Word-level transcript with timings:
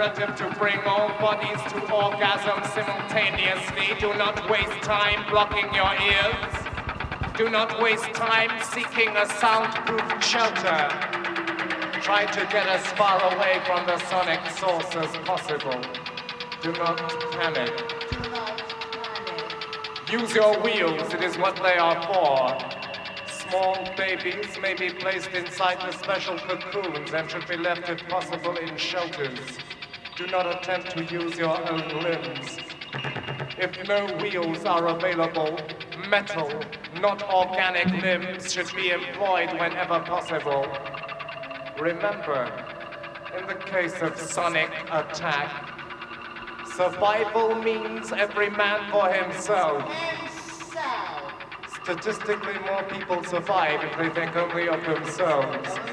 Imperative 0.00 0.34
to 0.34 0.58
bring 0.58 0.78
all 0.86 1.08
bodies 1.18 1.60
to 1.70 1.78
orgasm 1.92 2.62
simultaneously. 2.72 3.94
Do 4.00 4.14
not 4.14 4.48
waste 4.48 4.82
time 4.82 5.28
blocking 5.28 5.72
your 5.74 5.92
ears. 5.92 7.36
Do 7.36 7.50
not 7.50 7.80
waste 7.82 8.12
time 8.14 8.50
seeking 8.62 9.14
a 9.16 9.26
soundproof 9.26 10.24
shelter. 10.24 10.88
Try 12.00 12.24
to 12.32 12.40
get 12.50 12.66
as 12.66 12.86
far 12.92 13.20
away 13.34 13.60
from 13.66 13.84
the 13.86 13.98
sonic 14.08 14.40
source 14.50 14.96
as 14.96 15.14
possible. 15.26 15.80
Do 16.62 16.72
not 16.72 16.98
panic. 17.32 17.70
Use 20.10 20.34
your 20.34 20.58
wheels, 20.62 21.12
it 21.12 21.22
is 21.22 21.36
what 21.36 21.56
they 21.56 21.76
are 21.76 22.02
for. 22.06 22.58
Small 23.28 23.76
babies 23.98 24.58
may 24.62 24.74
be 24.74 24.88
placed 24.88 25.30
inside 25.32 25.78
the 25.80 25.92
special 25.92 26.38
cocoons 26.38 27.12
and 27.12 27.30
should 27.30 27.46
be 27.46 27.58
left 27.58 27.88
if 27.90 28.02
possible 28.08 28.56
in 28.56 28.76
shelters. 28.78 29.58
Do 30.20 30.26
not 30.26 30.54
attempt 30.54 30.90
to 30.90 31.04
use 31.04 31.38
your 31.38 31.56
own 31.70 32.02
limbs. 32.02 32.58
If 33.56 33.88
no 33.88 34.04
wheels 34.18 34.66
are 34.66 34.88
available, 34.88 35.58
metal, 36.10 36.52
not 37.00 37.22
organic 37.22 37.86
limbs 38.02 38.52
should 38.52 38.70
be 38.76 38.90
employed 38.90 39.50
whenever 39.52 39.98
possible. 40.00 40.66
Remember, 41.80 42.52
in 43.34 43.46
the 43.46 43.54
case 43.54 43.94
of 44.02 44.18
sonic 44.18 44.70
attack, 44.92 45.70
survival 46.76 47.54
means 47.54 48.12
every 48.12 48.50
man 48.50 48.90
for 48.90 49.10
himself. 49.10 49.90
Statistically, 51.82 52.58
more 52.66 52.82
people 52.82 53.24
survive 53.24 53.82
if 53.82 53.96
they 53.96 54.10
think 54.10 54.36
only 54.36 54.68
of 54.68 54.84
themselves. 54.84 55.89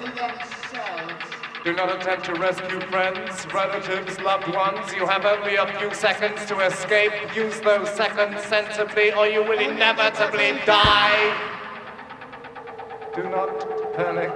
Do 1.68 1.73
not 1.73 1.94
attempt 1.94 2.23
to 2.28 2.34
rescue 2.36 2.80
friends, 2.80 3.46
relatives, 3.54 4.18
loved 4.22 4.48
ones. 4.56 4.94
You 4.94 5.06
have 5.06 5.26
only 5.26 5.58
a 5.58 5.68
few 5.78 5.94
seconds 5.94 6.46
to 6.46 6.62
escape. 6.62 7.11
Use 7.36 7.60
those 7.60 7.89
seconds 7.89 8.42
sensibly, 8.44 9.11
or 9.11 9.28
you 9.28 9.44
will 9.44 9.60
inevitably 9.60 10.61
die. 10.66 11.36
Do 13.14 13.23
not 13.23 13.50
panic. 13.95 14.32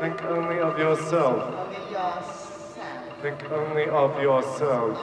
Think 0.00 0.20
only 0.24 0.58
of 0.58 0.76
yourself. 0.76 1.76
Think 3.22 3.52
only 3.52 3.84
of 3.84 4.20
yourself. 4.20 4.98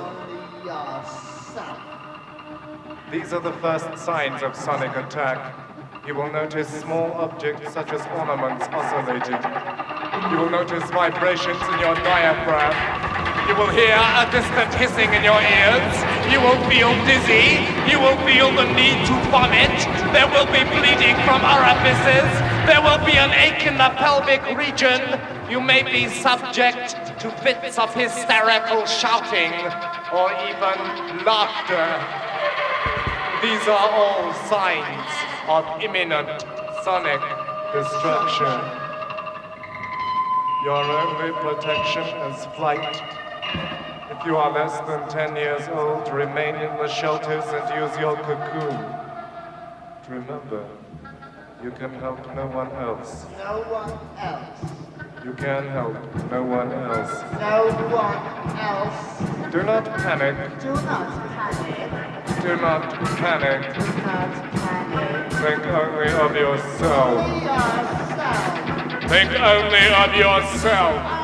These 3.13 3.31
are 3.31 3.39
the 3.39 3.53
first 3.61 3.97
signs 3.97 4.43
of 4.43 4.57
sonic 4.57 4.93
attack. 4.97 5.55
You 6.05 6.15
will 6.15 6.29
notice 6.33 6.67
small 6.67 7.13
objects 7.13 7.71
such 7.71 7.93
as 7.93 8.05
ornaments 8.07 8.67
oscillating. 8.73 9.76
You 10.31 10.37
will 10.37 10.49
notice 10.49 10.83
vibrations 10.89 11.61
in 11.61 11.79
your 11.79 11.93
diaphragm. 11.93 12.73
You 13.47 13.55
will 13.55 13.69
hear 13.69 13.95
a 13.95 14.27
distant 14.31 14.73
hissing 14.73 15.13
in 15.13 15.23
your 15.23 15.39
ears. 15.39 15.93
You 16.33 16.41
will 16.41 16.57
feel 16.67 16.91
dizzy. 17.05 17.61
You 17.85 18.01
will 18.01 18.17
feel 18.25 18.51
the 18.51 18.65
need 18.73 19.05
to 19.07 19.15
vomit. 19.29 19.71
There 20.11 20.27
will 20.27 20.49
be 20.51 20.65
bleeding 20.73 21.15
from 21.23 21.45
orifices. 21.45 22.27
There 22.65 22.81
will 22.81 22.99
be 23.05 23.13
an 23.13 23.31
ache 23.31 23.65
in 23.65 23.77
the 23.77 23.89
pelvic 23.95 24.43
region. 24.57 25.21
You 25.49 25.61
may 25.61 25.83
be 25.83 26.09
subject 26.09 26.97
to 27.21 27.31
fits 27.39 27.77
of 27.77 27.93
hysterical 27.93 28.85
shouting 28.85 29.53
or 30.11 30.33
even 30.49 30.77
laughter. 31.23 31.87
These 33.41 33.67
are 33.69 33.89
all 33.89 34.33
signs 34.49 35.11
of 35.47 35.81
imminent 35.81 36.43
sonic 36.83 37.21
destruction. 37.71 38.86
Your 40.67 40.83
only 40.83 41.31
protection 41.31 42.03
is 42.29 42.45
flight. 42.57 43.01
If 44.11 44.25
you 44.25 44.35
are 44.35 44.51
less 44.51 44.77
than 44.85 45.07
10 45.07 45.37
years 45.37 45.65
old, 45.69 46.09
remain 46.13 46.55
in 46.55 46.75
the 46.75 46.89
shelters 46.89 47.45
and 47.45 47.63
use 47.81 47.97
your 47.97 48.17
cocoon. 48.17 48.77
Remember, 50.09 50.67
you 51.63 51.71
can 51.71 51.93
help 52.01 52.19
no 52.35 52.47
one 52.47 52.69
else. 52.71 53.25
No 53.37 53.61
one 53.71 53.97
else. 54.17 54.59
You 55.23 55.31
can 55.35 55.69
help 55.69 55.95
no 56.31 56.43
one 56.43 56.73
else. 56.73 57.13
No 57.39 57.71
one 57.87 58.59
else. 58.59 59.51
Do 59.53 59.63
not 59.63 59.85
panic. 59.85 60.35
Do 60.59 60.73
not 60.73 61.07
panic. 61.47 62.41
Do 62.41 62.57
not 62.57 62.91
panic. 63.15 63.63
Think 65.31 65.65
only 65.67 66.11
of 66.11 66.35
yourself. 66.35 67.25
Think 67.25 67.45
only 67.45 67.47
of 67.47 67.87
yourself. 67.87 68.76
Think 69.07 69.31
only 69.31 69.87
of 69.87 70.15
yourself. 70.15 71.17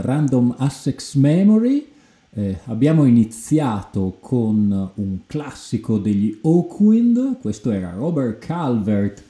Random 0.00 0.54
Assex 0.58 1.14
Memory. 1.14 1.86
Eh, 2.32 2.58
abbiamo 2.66 3.04
iniziato 3.04 4.16
con 4.20 4.90
un 4.94 5.18
classico 5.26 5.98
degli 5.98 6.38
Oakwind, 6.42 7.38
questo 7.40 7.70
era 7.70 7.92
Robert 7.92 8.38
Calvert 8.38 9.22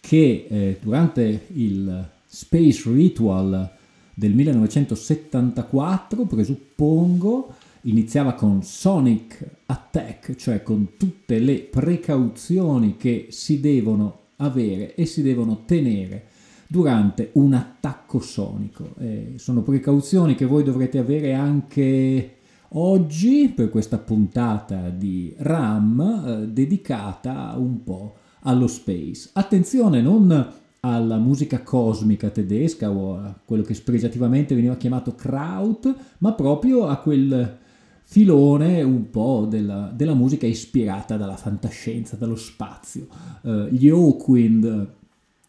che 0.00 0.46
eh, 0.48 0.78
durante 0.80 1.46
il 1.54 2.08
Space 2.26 2.90
Ritual 2.90 3.70
del 4.14 4.32
1974, 4.32 6.24
presuppongo, 6.24 7.54
iniziava 7.86 8.34
con 8.34 8.62
Sonic 8.62 9.44
Attack, 9.66 10.34
cioè 10.34 10.62
con 10.62 10.90
tutte 10.96 11.38
le 11.38 11.60
precauzioni 11.60 12.96
che 12.96 13.28
si 13.30 13.60
devono 13.60 14.20
avere 14.36 14.94
e 14.94 15.06
si 15.06 15.22
devono 15.22 15.62
tenere 15.64 16.24
durante 16.66 17.30
un 17.34 17.54
attacco 17.54 18.20
sonico. 18.20 18.94
Eh, 18.98 19.34
sono 19.36 19.62
precauzioni 19.62 20.34
che 20.34 20.44
voi 20.44 20.64
dovrete 20.64 20.98
avere 20.98 21.32
anche 21.32 22.34
oggi 22.70 23.52
per 23.54 23.70
questa 23.70 23.98
puntata 23.98 24.88
di 24.90 25.32
RAM 25.38 26.00
eh, 26.26 26.48
dedicata 26.48 27.54
un 27.56 27.82
po' 27.84 28.16
allo 28.40 28.66
space. 28.66 29.30
Attenzione, 29.32 30.00
non 30.00 30.54
alla 30.80 31.16
musica 31.18 31.62
cosmica 31.62 32.30
tedesca 32.30 32.90
o 32.90 33.16
a 33.16 33.34
quello 33.44 33.62
che 33.62 33.74
spregiativamente 33.74 34.54
veniva 34.54 34.76
chiamato 34.76 35.14
Kraut, 35.14 35.94
ma 36.18 36.32
proprio 36.32 36.86
a 36.86 36.96
quel 36.98 37.58
filone 38.08 38.82
un 38.82 39.10
po' 39.10 39.46
della, 39.50 39.92
della 39.92 40.14
musica 40.14 40.46
ispirata 40.46 41.16
dalla 41.16 41.36
fantascienza, 41.36 42.14
dallo 42.14 42.36
spazio. 42.36 43.08
Uh, 43.42 43.66
gli 43.66 43.88
Oakwind 43.88 44.94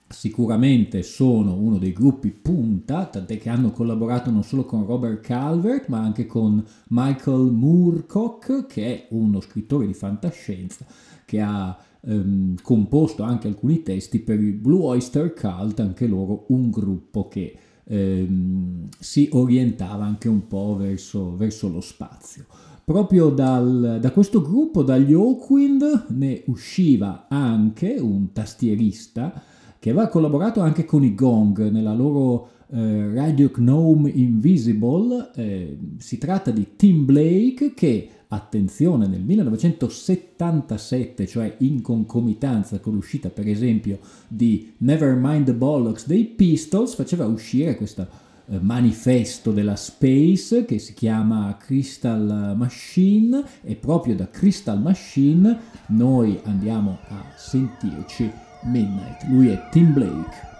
sicuramente 0.10 1.04
sono 1.04 1.54
uno 1.54 1.78
dei 1.78 1.94
gruppi 1.94 2.30
punta, 2.30 3.06
tant'è 3.06 3.38
che 3.38 3.50
hanno 3.50 3.72
collaborato 3.72 4.32
non 4.32 4.44
solo 4.44 4.66
con 4.66 4.88
Robert 4.88 5.22
Calvert, 5.22 5.88
ma 5.88 6.00
anche 6.00 6.26
con 6.26 6.66
Michael 6.90 7.52
Moorcock, 7.52 8.66
che 8.66 8.86
è 8.86 9.08
uno 9.12 9.40
scrittore 9.40 9.86
di 9.86 9.94
fantascienza 9.94 10.84
che 11.26 11.40
ha 11.40 11.78
ehm, 12.02 12.56
composto 12.64 13.22
anche 13.22 13.48
alcuni 13.48 13.84
testi 13.84 14.18
per 14.18 14.42
il 14.42 14.54
Blue 14.54 14.84
Oyster 14.84 15.32
Cult, 15.32 15.80
anche 15.80 16.08
loro 16.08 16.46
un 16.48 16.72
gruppo 16.72 17.28
che 17.28 17.56
ehm, 17.88 18.88
si 19.00 19.30
orientava 19.32 20.06
anche 20.06 20.28
un 20.28 20.48
po' 20.48 20.76
verso, 20.78 21.36
verso 21.36 21.70
lo 21.70 21.82
spazio. 21.82 22.46
Proprio 22.84 23.30
dal, 23.30 23.98
da 24.00 24.12
questo 24.12 24.42
gruppo, 24.42 24.82
dagli 24.82 25.14
Oakwind, 25.14 26.06
ne 26.10 26.44
usciva 26.46 27.26
anche 27.28 27.98
un 28.00 28.32
tastierista 28.32 29.44
che 29.80 29.90
aveva 29.90 30.08
collaborato 30.08 30.62
anche 30.62 30.86
con 30.86 31.04
i 31.04 31.14
Gong 31.14 31.70
nella 31.70 31.94
loro 31.94 32.50
eh, 32.70 33.14
Radio 33.14 33.52
Gnome 33.56 34.10
Invisible. 34.10 35.32
Eh, 35.36 35.78
si 35.98 36.18
tratta 36.18 36.52
di 36.52 36.76
Tim 36.76 37.06
Blake 37.06 37.74
che 37.74 38.10
attenzione, 38.30 39.08
nel 39.08 39.22
1977, 39.22 41.28
cioè 41.28 41.56
in 41.60 41.82
concomitanza 41.82 42.80
con 42.80 42.94
l'uscita 42.94 43.30
per 43.30 43.48
esempio 43.48 44.00
di 44.28 44.74
Nevermind 44.78 45.46
the 45.46 45.54
Bollocks 45.54 46.08
dei 46.08 46.26
Pistols, 46.26 46.96
faceva 46.96 47.26
uscire 47.26 47.76
questo 47.76 48.26
eh, 48.50 48.60
manifesto 48.60 49.52
della 49.52 49.76
Space 49.76 50.66
che 50.66 50.80
si 50.80 50.94
chiama 50.94 51.58
Crystal 51.60 52.54
Machine 52.56 53.44
e 53.64 53.76
proprio 53.76 54.16
da 54.16 54.30
Crystal 54.30 54.82
Machine 54.82 55.58
noi 55.88 56.40
andiamo 56.44 57.00
a 57.10 57.24
sentirci 57.36 58.32
Midnight. 58.64 59.24
Lui 59.28 59.50
è 59.50 59.68
Tim 59.72 59.94
Blake. 59.94 60.57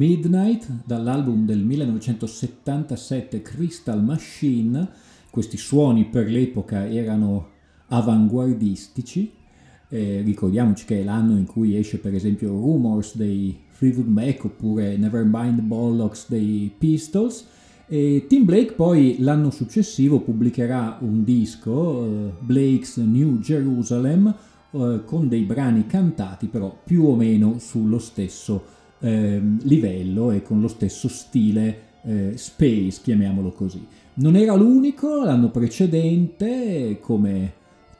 Midnight, 0.00 0.66
dall'album 0.86 1.44
del 1.44 1.58
1977 1.58 3.42
Crystal 3.42 4.02
Machine. 4.02 4.88
Questi 5.28 5.58
suoni 5.58 6.06
per 6.06 6.26
l'epoca 6.26 6.88
erano 6.88 7.48
avanguardistici. 7.88 9.30
Eh, 9.90 10.22
ricordiamoci 10.24 10.86
che 10.86 11.00
è 11.00 11.04
l'anno 11.04 11.36
in 11.36 11.44
cui 11.44 11.76
esce 11.76 11.98
per 11.98 12.14
esempio 12.14 12.48
Rumors 12.48 13.14
dei 13.14 13.54
Fleetwood 13.68 14.08
Mac 14.08 14.42
oppure 14.42 14.96
Nevermind 14.96 15.60
Bollocks 15.60 16.30
dei 16.30 16.72
Pistols. 16.78 17.46
E 17.86 18.24
Tim 18.26 18.46
Blake 18.46 18.72
poi 18.72 19.16
l'anno 19.18 19.50
successivo 19.50 20.20
pubblicherà 20.20 20.96
un 21.02 21.24
disco, 21.24 21.72
uh, 21.72 22.32
Blake's 22.38 22.96
New 22.96 23.36
Jerusalem, 23.36 24.34
uh, 24.70 25.04
con 25.04 25.28
dei 25.28 25.42
brani 25.42 25.86
cantati 25.86 26.46
però 26.46 26.74
più 26.82 27.04
o 27.04 27.14
meno 27.14 27.58
sullo 27.58 27.98
stesso 27.98 28.78
eh, 29.00 29.42
livello 29.62 30.30
e 30.30 30.42
con 30.42 30.60
lo 30.60 30.68
stesso 30.68 31.08
stile 31.08 31.88
eh, 32.02 32.32
space, 32.36 33.00
chiamiamolo 33.02 33.50
così. 33.50 33.84
Non 34.14 34.36
era 34.36 34.54
l'unico, 34.54 35.24
l'anno 35.24 35.50
precedente, 35.50 36.98
come 37.00 37.52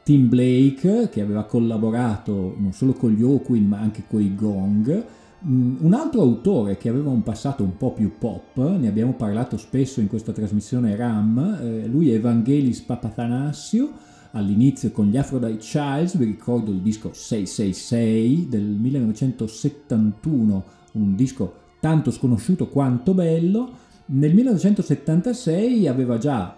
Tim 0.03 0.27
Blake, 0.27 1.09
che 1.09 1.21
aveva 1.21 1.45
collaborato 1.45 2.55
non 2.57 2.73
solo 2.73 2.93
con 2.93 3.11
gli 3.11 3.23
Hawkwind 3.23 3.67
ma 3.67 3.79
anche 3.79 4.03
con 4.07 4.21
i 4.21 4.35
Gong, 4.35 5.05
mm, 5.45 5.75
un 5.79 5.93
altro 5.93 6.21
autore 6.21 6.77
che 6.77 6.89
aveva 6.89 7.09
un 7.09 7.23
passato 7.23 7.63
un 7.63 7.77
po' 7.77 7.91
più 7.91 8.11
pop, 8.17 8.57
ne 8.77 8.87
abbiamo 8.87 9.13
parlato 9.13 9.57
spesso 9.57 9.99
in 9.99 10.07
questa 10.07 10.31
trasmissione 10.31 10.95
RAM, 10.95 11.59
eh, 11.61 11.87
lui 11.87 12.11
è 12.11 12.15
Evangelis 12.15 12.81
Papathanassio, 12.81 13.91
all'inizio 14.31 14.91
con 14.91 15.07
gli 15.07 15.17
Aphrodite 15.17 15.57
Childs, 15.57 16.17
vi 16.17 16.25
ricordo 16.25 16.71
il 16.71 16.79
disco 16.79 17.11
666 17.13 18.47
del 18.49 18.63
1971, 18.63 20.63
un 20.93 21.15
disco 21.15 21.53
tanto 21.79 22.11
sconosciuto 22.11 22.67
quanto 22.67 23.13
bello. 23.13 23.79
Nel 24.05 24.33
1976 24.33 25.87
aveva 25.87 26.17
già 26.17 26.57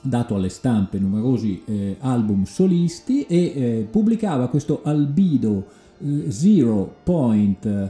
dato 0.00 0.34
alle 0.34 0.50
stampe 0.50 0.98
numerosi 0.98 1.62
eh, 1.64 1.96
album 2.00 2.44
solisti 2.44 3.24
e 3.26 3.52
eh, 3.54 3.86
pubblicava 3.90 4.48
questo 4.48 4.82
Albido 4.84 5.66
eh, 5.98 6.28
0.39, 6.28 7.88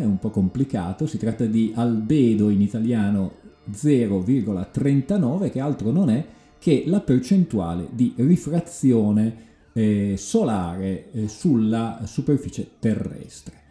è 0.00 0.04
un 0.04 0.18
po' 0.18 0.30
complicato, 0.30 1.06
si 1.06 1.18
tratta 1.18 1.44
di 1.44 1.72
Albedo 1.74 2.48
in 2.48 2.62
italiano 2.62 3.32
0,39 3.70 5.50
che 5.50 5.60
altro 5.60 5.90
non 5.90 6.08
è 6.10 6.24
che 6.58 6.84
la 6.86 7.00
percentuale 7.00 7.88
di 7.92 8.14
rifrazione 8.16 9.44
eh, 9.72 10.14
solare 10.16 11.10
eh, 11.12 11.28
sulla 11.28 12.00
superficie 12.04 12.70
terrestre. 12.78 13.64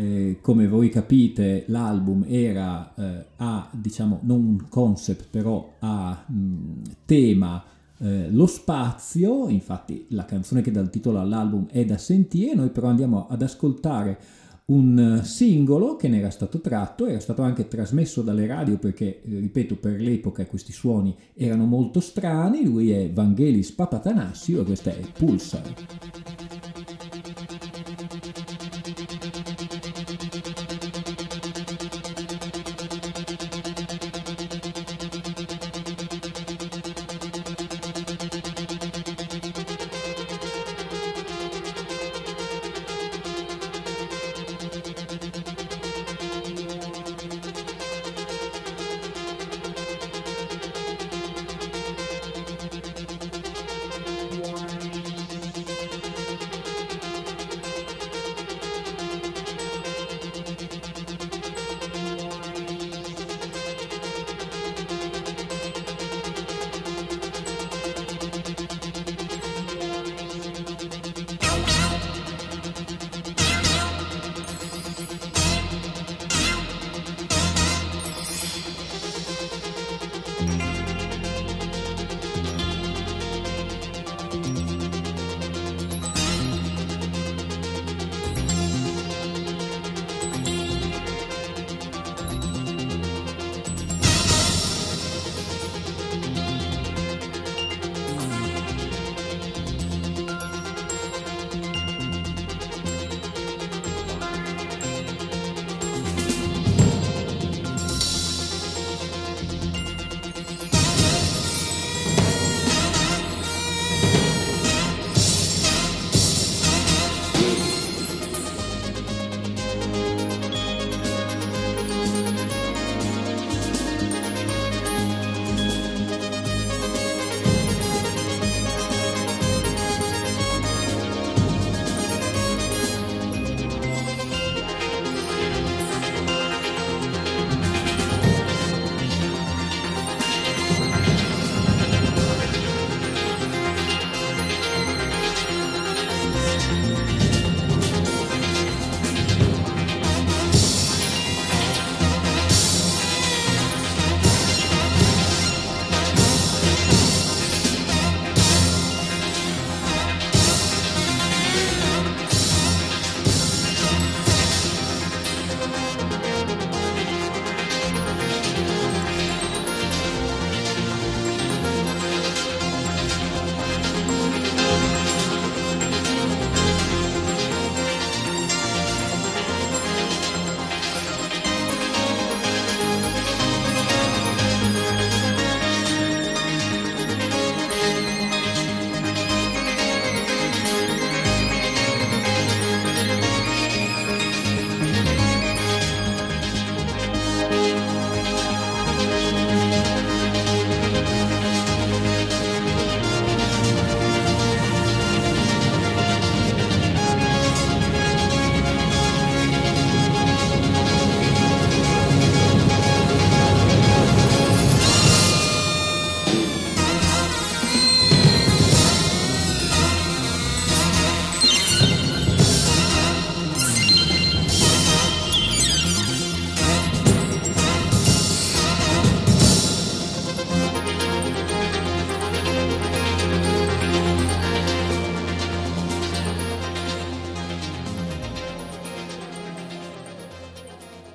Eh, 0.00 0.38
come 0.40 0.66
voi 0.66 0.88
capite 0.88 1.64
l'album 1.66 2.24
era 2.26 2.94
eh, 2.94 3.24
a, 3.36 3.68
diciamo, 3.70 4.20
non 4.22 4.46
un 4.46 4.68
concept, 4.70 5.26
però 5.28 5.74
a 5.78 6.24
mh, 6.26 6.82
tema 7.04 7.62
eh, 7.98 8.30
lo 8.30 8.46
spazio, 8.46 9.50
infatti 9.50 10.06
la 10.08 10.24
canzone 10.24 10.62
che 10.62 10.70
dà 10.70 10.80
il 10.80 10.88
titolo 10.88 11.20
all'album 11.20 11.66
è 11.68 11.84
da 11.84 11.98
sentire, 11.98 12.54
noi 12.54 12.70
però 12.70 12.88
andiamo 12.88 13.26
ad 13.28 13.42
ascoltare 13.42 14.18
un 14.66 15.20
singolo 15.22 15.96
che 15.96 16.08
ne 16.08 16.20
era 16.20 16.30
stato 16.30 16.60
tratto, 16.62 17.06
era 17.06 17.20
stato 17.20 17.42
anche 17.42 17.68
trasmesso 17.68 18.22
dalle 18.22 18.46
radio 18.46 18.78
perché, 18.78 19.20
ripeto, 19.22 19.76
per 19.76 20.00
l'epoca 20.00 20.46
questi 20.46 20.72
suoni 20.72 21.14
erano 21.34 21.66
molto 21.66 22.00
strani, 22.00 22.64
lui 22.64 22.90
è 22.90 23.10
Vangelis 23.10 23.72
Papatanassio 23.72 24.62
e 24.62 24.64
questa 24.64 24.92
è 24.92 25.00
Pulsar. 25.12 26.39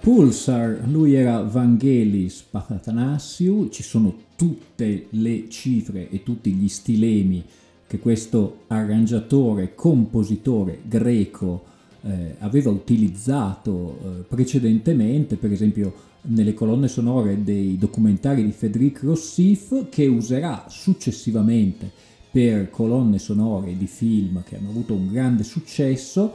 Pulsar, 0.05 0.83
lui 0.85 1.15
era 1.15 1.41
Vangelis 1.41 2.43
Papatanassiou, 2.51 3.69
ci 3.69 3.81
sono 3.81 4.13
tutte 4.35 5.07
le 5.09 5.49
cifre 5.49 6.11
e 6.11 6.21
tutti 6.21 6.51
gli 6.51 6.67
stilemi 6.67 7.43
che 7.87 7.97
questo 7.97 8.65
arrangiatore, 8.67 9.73
compositore 9.73 10.81
greco 10.83 11.63
eh, 12.03 12.35
aveva 12.37 12.69
utilizzato 12.69 13.97
eh, 13.97 14.07
precedentemente, 14.27 15.37
per 15.37 15.51
esempio 15.51 15.91
nelle 16.27 16.53
colonne 16.53 16.87
sonore 16.87 17.43
dei 17.43 17.75
documentari 17.79 18.45
di 18.45 18.51
Frédéric 18.51 19.01
Rossif, 19.01 19.89
che 19.89 20.05
userà 20.05 20.65
successivamente 20.69 21.89
per 22.29 22.69
colonne 22.69 23.17
sonore 23.17 23.75
di 23.75 23.87
film 23.87 24.43
che 24.43 24.55
hanno 24.55 24.69
avuto 24.69 24.93
un 24.93 25.11
grande 25.11 25.41
successo 25.41 26.31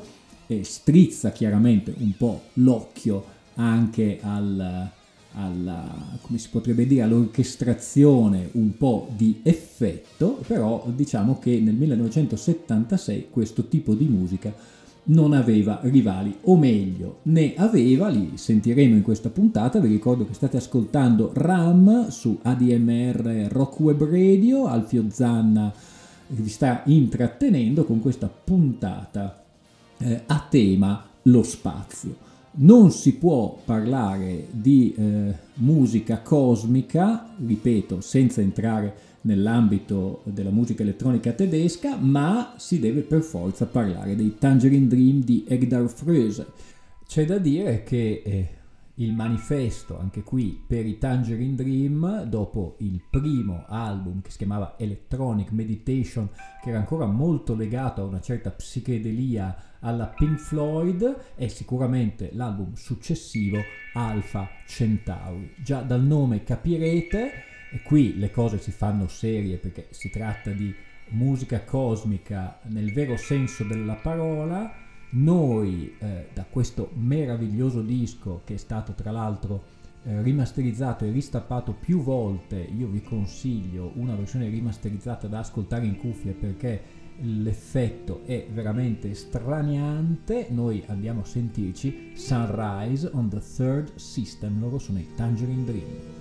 e 0.49 0.65
strizza 0.65 1.31
chiaramente 1.31 1.95
un 1.97 2.17
po' 2.17 2.41
l'occhio 2.55 3.39
anche 3.61 4.19
al, 4.23 4.89
alla, 5.35 6.19
come 6.21 6.39
si 6.39 6.49
potrebbe 6.49 6.87
dire, 6.87 7.03
all'orchestrazione 7.03 8.49
un 8.53 8.77
po' 8.77 9.09
di 9.15 9.41
effetto, 9.43 10.41
però 10.47 10.85
diciamo 10.95 11.39
che 11.39 11.61
nel 11.61 11.75
1976 11.75 13.29
questo 13.31 13.67
tipo 13.69 13.95
di 13.95 14.07
musica 14.07 14.53
non 15.03 15.33
aveva 15.33 15.81
rivali, 15.83 16.37
o 16.43 16.57
meglio, 16.57 17.19
ne 17.23 17.55
aveva, 17.57 18.09
li 18.09 18.33
sentiremo 18.35 18.95
in 18.95 19.03
questa 19.03 19.29
puntata, 19.29 19.81
vi 19.81 19.89
ricordo 19.89 20.27
che 20.27 20.35
state 20.35 20.57
ascoltando 20.57 21.33
RAM 21.35 22.09
su 22.09 22.39
ADMR 22.43 23.49
Rock 23.51 23.81
Web 23.81 24.05
Radio, 24.05 24.67
Alfio 24.67 25.05
Zanna 25.11 25.73
vi 26.33 26.49
sta 26.49 26.83
intrattenendo 26.87 27.85
con 27.85 28.01
questa 28.01 28.29
puntata 28.29 29.43
eh, 29.99 30.23
a 30.27 30.47
tema 30.49 31.09
lo 31.23 31.43
spazio 31.43 32.29
non 32.53 32.91
si 32.91 33.15
può 33.15 33.59
parlare 33.65 34.49
di 34.51 34.95
eh, 34.97 35.35
musica 35.55 36.21
cosmica, 36.21 37.35
ripeto, 37.45 38.01
senza 38.01 38.41
entrare 38.41 39.09
nell'ambito 39.23 40.23
della 40.25 40.51
musica 40.51 40.83
elettronica 40.83 41.33
tedesca, 41.33 41.97
ma 41.97 42.55
si 42.57 42.81
deve 42.81 43.03
per 43.03 43.23
forza 43.23 43.67
parlare 43.67 44.17
dei 44.17 44.37
Tangerine 44.39 44.87
Dream 44.87 45.23
di 45.23 45.45
Egdar 45.47 45.85
Fröse. 45.85 46.47
C'è 47.07 47.25
da 47.25 47.39
dire 47.39 47.83
che 47.83 48.23
eh, 48.25 48.49
il 48.95 49.15
manifesto, 49.15 49.99
anche 49.99 50.23
qui, 50.23 50.61
per 50.67 50.87
i 50.87 50.99
Tangerine 50.99 51.55
Dream, 51.55 52.25
dopo 52.25 52.77
il 52.79 53.01
primo 53.09 53.65
album 53.67 54.21
che 54.23 54.31
si 54.31 54.39
chiamava 54.39 54.75
Electronic 54.77 55.53
Meditation, 55.53 56.29
che 56.63 56.71
era 56.71 56.79
ancora 56.79 57.07
molto 57.07 57.55
legato 57.55 58.03
a 58.03 58.07
una 58.07 58.21
certa 58.21 58.51
psichedelia 58.51 59.57
alla 59.81 60.07
Pink 60.07 60.39
Floyd, 60.39 61.35
è 61.35 61.49
sicuramente 61.49 62.31
l'album 62.33 62.75
successivo 62.75 63.59
Alpha 63.95 64.49
Centauri. 64.67 65.55
Già 65.63 65.81
dal 65.83 66.03
nome 66.03 66.43
capirete, 66.43 67.33
e 67.73 67.83
qui 67.83 68.19
le 68.19 68.31
cose 68.31 68.59
si 68.59 68.71
fanno 68.71 69.07
serie 69.07 69.57
perché 69.57 69.89
si 69.91 70.11
tratta 70.11 70.51
di 70.51 70.75
musica 71.11 71.63
cosmica 71.65 72.59
nel 72.65 72.93
vero 72.93 73.17
senso 73.17 73.65
della 73.65 73.95
parola, 73.95 74.73
noi 75.11 75.97
eh, 75.99 76.29
da 76.33 76.45
questo 76.49 76.91
meraviglioso 76.95 77.83
disco 77.83 78.43
che 78.45 78.55
è 78.55 78.59
stato 78.59 78.93
tra 78.93 79.11
l'altro 79.11 79.79
eh, 80.03 80.23
rimasterizzato 80.23 81.05
e 81.05 81.11
ristappato 81.11 81.73
più 81.73 82.01
volte, 82.03 82.57
io 82.57 82.87
vi 82.87 83.03
consiglio 83.03 83.93
una 83.97 84.15
versione 84.15 84.49
rimasterizzata 84.49 85.27
da 85.27 85.41
ascoltare 85.41 85.85
in 85.85 85.97
cuffia 85.97 86.33
perché 86.33 86.83
l'effetto 87.21 88.23
è 88.25 88.47
veramente 88.53 89.15
straniante. 89.15 90.47
Noi 90.51 90.83
andiamo 90.87 91.21
a 91.21 91.25
sentirci 91.25 92.13
Sunrise 92.15 93.09
on 93.13 93.29
the 93.29 93.41
Third 93.41 93.95
System, 93.97 94.61
loro 94.61 94.79
sono 94.79 94.99
i 94.99 95.09
Tangerine 95.15 95.65
Dream. 95.65 96.20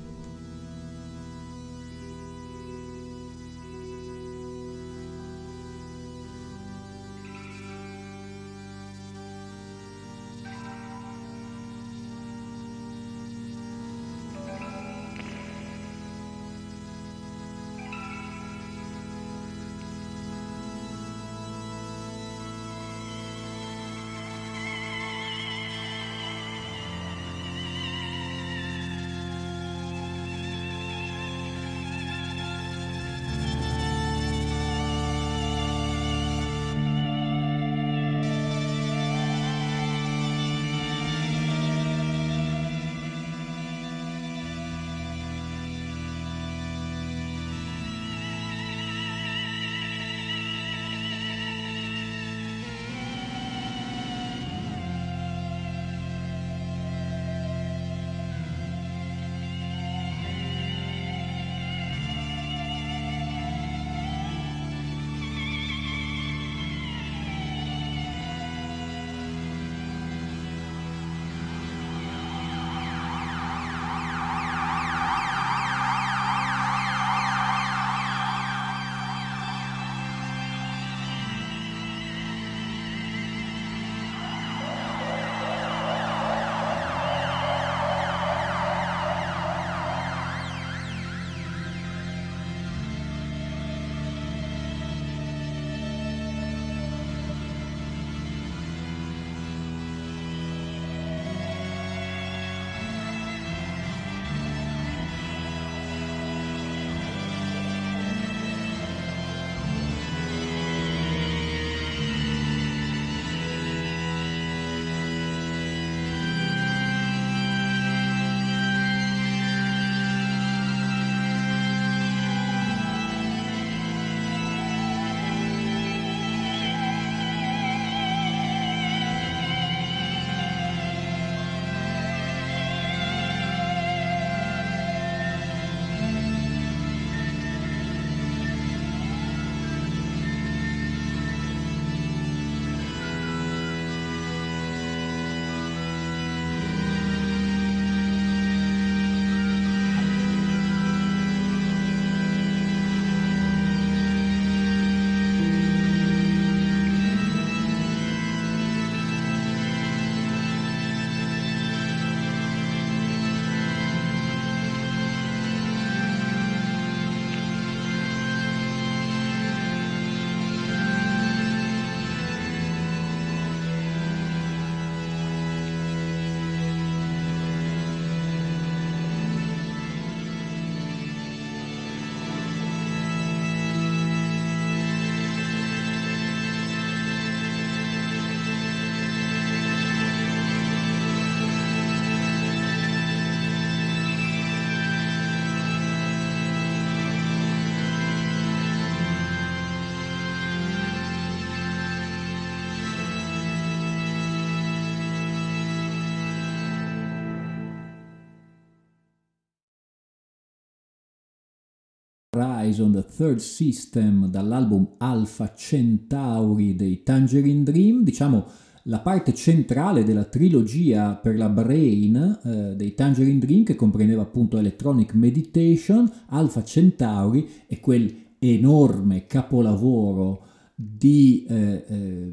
Rise 212.40 212.82
on 212.82 212.94
the 212.94 213.04
Third 213.04 213.40
System 213.40 214.28
dall'album 214.30 214.96
Alpha 214.98 215.54
Centauri 215.54 216.74
dei 216.74 217.04
Tangerine 217.04 217.64
Dream, 217.64 218.04
diciamo 218.04 218.46
la 218.84 219.00
parte 219.00 219.34
centrale 219.34 220.06
della 220.06 220.24
trilogia 220.24 221.16
per 221.16 221.36
la 221.36 221.50
Brain 221.50 222.40
eh, 222.44 222.76
dei 222.76 222.94
Tangerine 222.94 223.40
Dream 223.40 223.64
che 223.64 223.76
comprendeva 223.76 224.22
appunto 224.22 224.58
Electronic 224.58 225.14
Meditation, 225.16 226.10
Alpha 226.28 226.64
Centauri 226.64 227.48
e 227.68 227.80
quel 227.82 228.12
enorme 228.40 229.28
capolavoro 229.28 230.46
di 230.74 231.46
eh, 231.50 231.84
eh, 231.88 232.32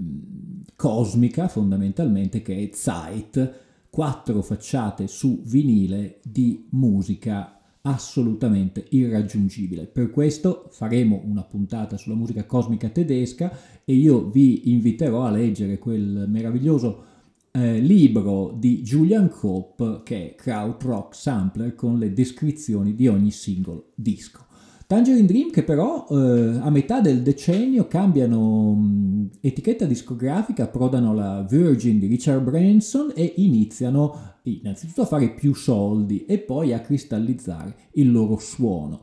cosmica 0.77 1.49
fondamentalmente 1.49 2.43
che 2.43 2.63
è 2.63 2.71
Zeit, 2.73 3.65
quattro 3.91 4.41
facciate 4.41 5.09
su 5.09 5.43
vinile 5.45 6.21
di 6.23 6.67
musica 6.71 7.56
assolutamente 7.87 8.85
irraggiungibile. 8.91 9.87
Per 9.87 10.11
questo 10.11 10.67
faremo 10.71 11.23
una 11.25 11.43
puntata 11.43 11.97
sulla 11.97 12.17
musica 12.17 12.45
cosmica 12.45 12.89
tedesca 12.89 13.57
e 13.85 13.95
io 13.95 14.29
vi 14.29 14.73
inviterò 14.73 15.25
a 15.25 15.31
leggere 15.31 15.79
quel 15.79 16.27
meraviglioso 16.29 17.05
eh, 17.53 17.79
libro 17.79 18.55
di 18.59 18.83
Julian 18.83 19.29
Cope 19.29 20.01
che 20.03 20.31
è 20.31 20.35
Krautrock 20.35 21.15
Sampler 21.15 21.75
con 21.75 21.99
le 21.99 22.13
descrizioni 22.13 22.95
di 22.95 23.07
ogni 23.07 23.31
singolo 23.31 23.93
disco. 23.95 24.45
Tangerine 24.89 25.27
Dream 25.27 25.51
che 25.51 25.63
però 25.63 26.07
eh, 26.09 26.59
a 26.61 26.71
metà 26.71 27.01
del 27.01 27.23
decennio 27.23 27.87
cambiano 27.87 28.75
mh, 28.75 29.31
etichetta 29.41 29.85
discografica, 29.85 30.65
approdano 30.65 31.15
la 31.15 31.45
Virgin 31.49 31.99
di 31.99 32.07
Richard 32.07 32.43
Branson 32.43 33.13
e 33.15 33.35
iniziano 33.37 34.36
innanzitutto 34.51 35.03
a 35.03 35.07
fare 35.07 35.31
più 35.31 35.55
soldi 35.55 36.25
e 36.25 36.39
poi 36.39 36.73
a 36.73 36.81
cristallizzare 36.81 37.75
il 37.93 38.11
loro 38.11 38.39
suono. 38.39 39.03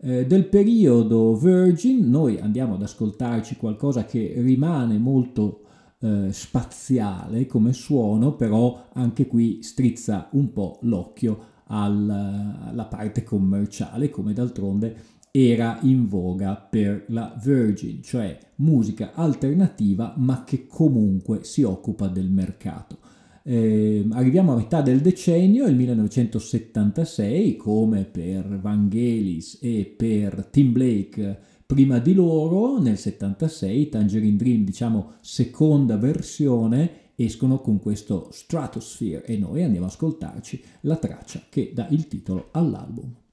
Eh, 0.00 0.26
del 0.26 0.46
periodo 0.46 1.34
Virgin 1.36 2.08
noi 2.08 2.38
andiamo 2.38 2.74
ad 2.74 2.82
ascoltarci 2.82 3.56
qualcosa 3.56 4.04
che 4.04 4.34
rimane 4.36 4.98
molto 4.98 5.62
eh, 6.00 6.28
spaziale 6.30 7.46
come 7.46 7.72
suono, 7.72 8.34
però 8.34 8.88
anche 8.92 9.26
qui 9.26 9.62
strizza 9.62 10.28
un 10.32 10.52
po' 10.52 10.78
l'occhio 10.82 11.52
alla 11.66 12.86
parte 12.90 13.24
commerciale, 13.24 14.10
come 14.10 14.34
d'altronde 14.34 15.12
era 15.30 15.78
in 15.82 16.06
voga 16.06 16.54
per 16.54 17.06
la 17.08 17.36
Virgin, 17.42 18.02
cioè 18.02 18.38
musica 18.56 19.12
alternativa 19.14 20.14
ma 20.16 20.44
che 20.44 20.66
comunque 20.66 21.42
si 21.42 21.62
occupa 21.62 22.06
del 22.06 22.30
mercato. 22.30 22.98
Eh, 23.46 24.06
arriviamo 24.12 24.52
a 24.52 24.56
metà 24.56 24.80
del 24.80 25.00
decennio, 25.00 25.66
il 25.66 25.76
1976, 25.76 27.56
come 27.56 28.04
per 28.04 28.58
Vangelis 28.58 29.58
e 29.60 29.84
per 29.84 30.46
Tim 30.50 30.72
Blake 30.72 31.38
prima 31.66 31.98
di 31.98 32.14
loro, 32.14 32.78
nel 32.80 32.96
76 32.96 33.90
Tangerine 33.90 34.36
Dream, 34.36 34.64
diciamo 34.64 35.16
seconda 35.20 35.98
versione, 35.98 37.12
escono 37.16 37.60
con 37.60 37.80
questo 37.80 38.28
Stratosphere 38.32 39.24
e 39.24 39.36
noi 39.36 39.62
andiamo 39.62 39.86
ad 39.86 39.92
ascoltarci 39.92 40.62
la 40.82 40.96
traccia 40.96 41.42
che 41.50 41.72
dà 41.74 41.86
il 41.90 42.08
titolo 42.08 42.48
all'album. 42.52 43.23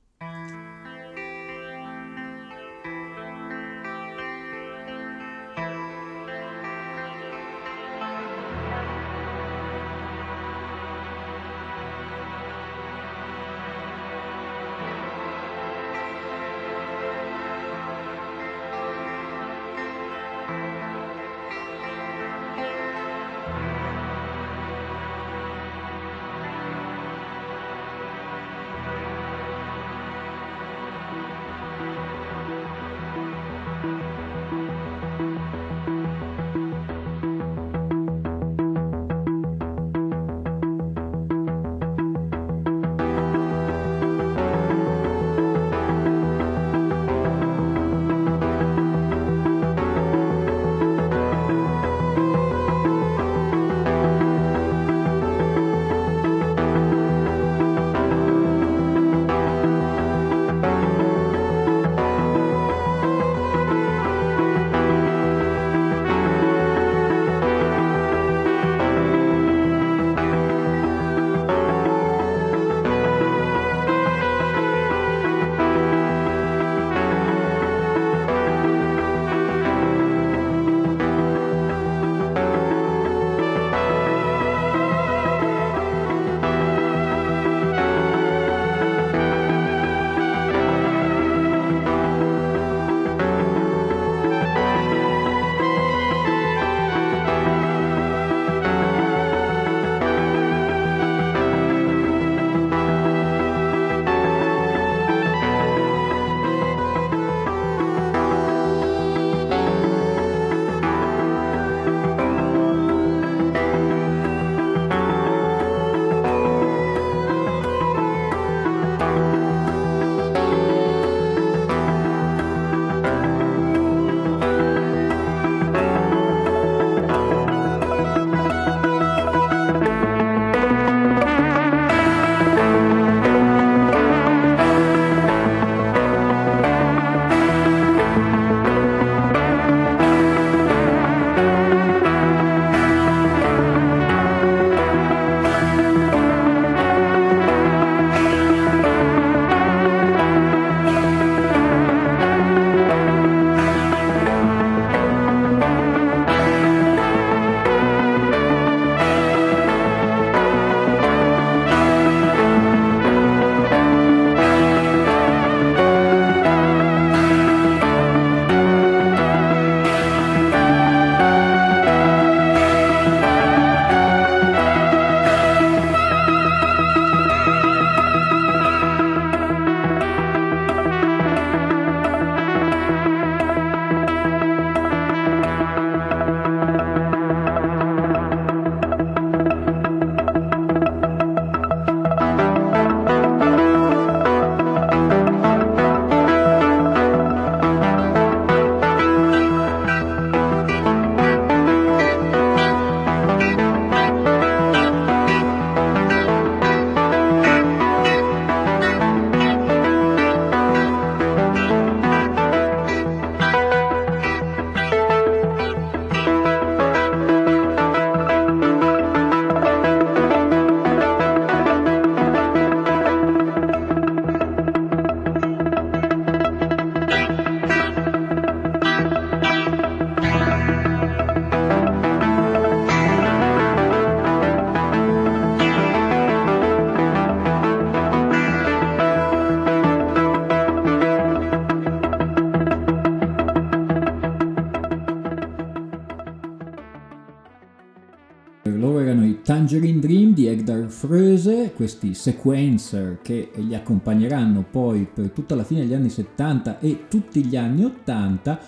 Questi 251.81 252.13
sequencer 252.13 253.21
che 253.23 253.49
gli 253.55 253.73
accompagneranno 253.73 254.63
poi 254.69 255.07
per 255.11 255.31
tutta 255.31 255.55
la 255.55 255.63
fine 255.63 255.79
degli 255.79 255.95
anni 255.95 256.11
70 256.11 256.77
e 256.77 257.05
tutti 257.07 257.43
gli 257.43 257.55
anni 257.55 257.83
80. 257.83 258.59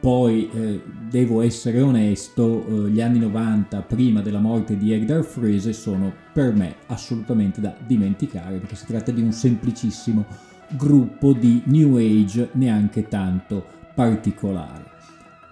Poi 0.00 0.50
eh, 0.50 0.82
devo 1.08 1.42
essere 1.42 1.80
onesto, 1.80 2.66
eh, 2.66 2.90
gli 2.90 3.00
anni 3.00 3.20
90 3.20 3.82
prima 3.82 4.20
della 4.20 4.40
morte 4.40 4.76
di 4.76 4.92
Egdar 4.92 5.20
Fröse 5.20 5.70
sono 5.70 6.12
per 6.32 6.54
me 6.54 6.74
assolutamente 6.86 7.60
da 7.60 7.72
dimenticare 7.86 8.58
perché 8.58 8.74
si 8.74 8.86
tratta 8.86 9.12
di 9.12 9.22
un 9.22 9.30
semplicissimo 9.30 10.24
gruppo 10.70 11.32
di 11.34 11.62
New 11.66 11.96
Age 11.98 12.48
neanche 12.54 13.06
tanto 13.06 13.64
particolare. 13.94 14.95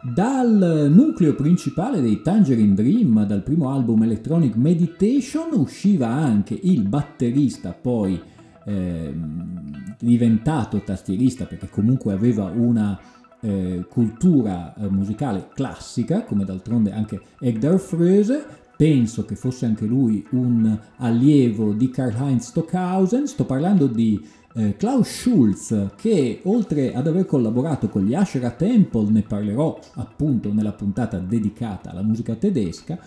Dal 0.05 0.91
nucleo 0.93 1.35
principale 1.35 2.03
dei 2.03 2.21
Tangerine 2.21 2.75
Dream, 2.75 3.25
dal 3.25 3.43
primo 3.43 3.71
album 3.71 4.03
Electronic 4.03 4.55
Meditation, 4.55 5.49
usciva 5.55 6.09
anche 6.09 6.59
il 6.63 6.87
batterista, 6.87 7.73
poi 7.73 8.21
eh, 8.67 9.15
diventato 9.99 10.83
tastierista 10.83 11.47
perché 11.47 11.71
comunque 11.71 12.13
aveva 12.13 12.53
una 12.55 13.01
eh, 13.41 13.87
cultura 13.89 14.75
eh, 14.75 14.91
musicale 14.91 15.49
classica, 15.55 16.25
come 16.25 16.45
d'altronde 16.45 16.93
anche 16.93 17.23
Egdar 17.41 17.79
Fröse. 17.79 18.45
Penso 18.77 19.25
che 19.25 19.37
fosse 19.37 19.65
anche 19.65 19.87
lui 19.87 20.27
un 20.33 20.79
allievo 20.97 21.73
di 21.73 21.89
Karl-Heinz 21.89 22.49
Stockhausen. 22.49 23.27
Sto 23.27 23.47
parlando 23.47 23.87
di 23.87 24.23
eh, 24.55 24.77
Klaus 24.77 25.09
Schulz, 25.09 25.91
che 25.97 26.41
oltre 26.45 26.95
ad 26.95 27.07
aver 27.07 27.27
collaborato 27.27 27.89
con 27.89 28.05
gli 28.05 28.15
Asherah 28.15 28.53
Temple, 28.53 29.11
ne 29.11 29.23
parlerò 29.23 29.79
appunto 29.95 30.53
nella 30.53 30.73
puntata 30.73 31.19
dedicata 31.19 31.91
alla 31.91 32.03
musica 32.03 32.35
tedesca, 32.35 32.99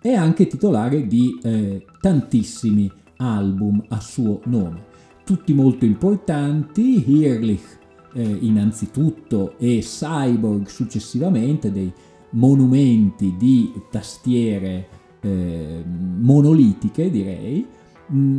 è 0.00 0.12
anche 0.12 0.46
titolare 0.46 1.06
di 1.06 1.38
eh, 1.42 1.84
tantissimi 2.00 2.90
album 3.18 3.82
a 3.88 4.00
suo 4.00 4.40
nome, 4.44 4.84
tutti 5.24 5.54
molto 5.54 5.84
importanti, 5.84 7.04
Hirlich 7.10 7.78
eh, 8.14 8.38
innanzitutto 8.40 9.56
e 9.58 9.78
Cyborg 9.80 10.66
successivamente, 10.66 11.70
dei 11.72 11.92
monumenti 12.30 13.34
di 13.38 13.72
tastiere 13.90 14.88
eh, 15.20 15.84
monolitiche 15.86 17.10
direi, 17.10 17.66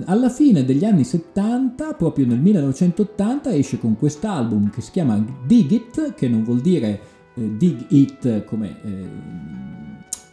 alla 0.06 0.30
fine 0.30 0.64
degli 0.64 0.86
anni 0.86 1.04
70, 1.04 1.94
proprio 1.94 2.26
nel 2.26 2.40
1980, 2.40 3.54
esce 3.54 3.80
con 3.80 3.98
quest'album 3.98 4.70
che 4.70 4.82
si 4.82 4.92
chiama 4.92 5.24
Dig 5.46 5.72
It, 5.72 6.14
che 6.14 6.28
non 6.28 6.44
vuol 6.44 6.62
dire 6.62 7.00
eh, 7.34 7.58
Dig 7.58 7.86
It 7.90 8.46
come 8.46 8.76
eh, 8.84 9.10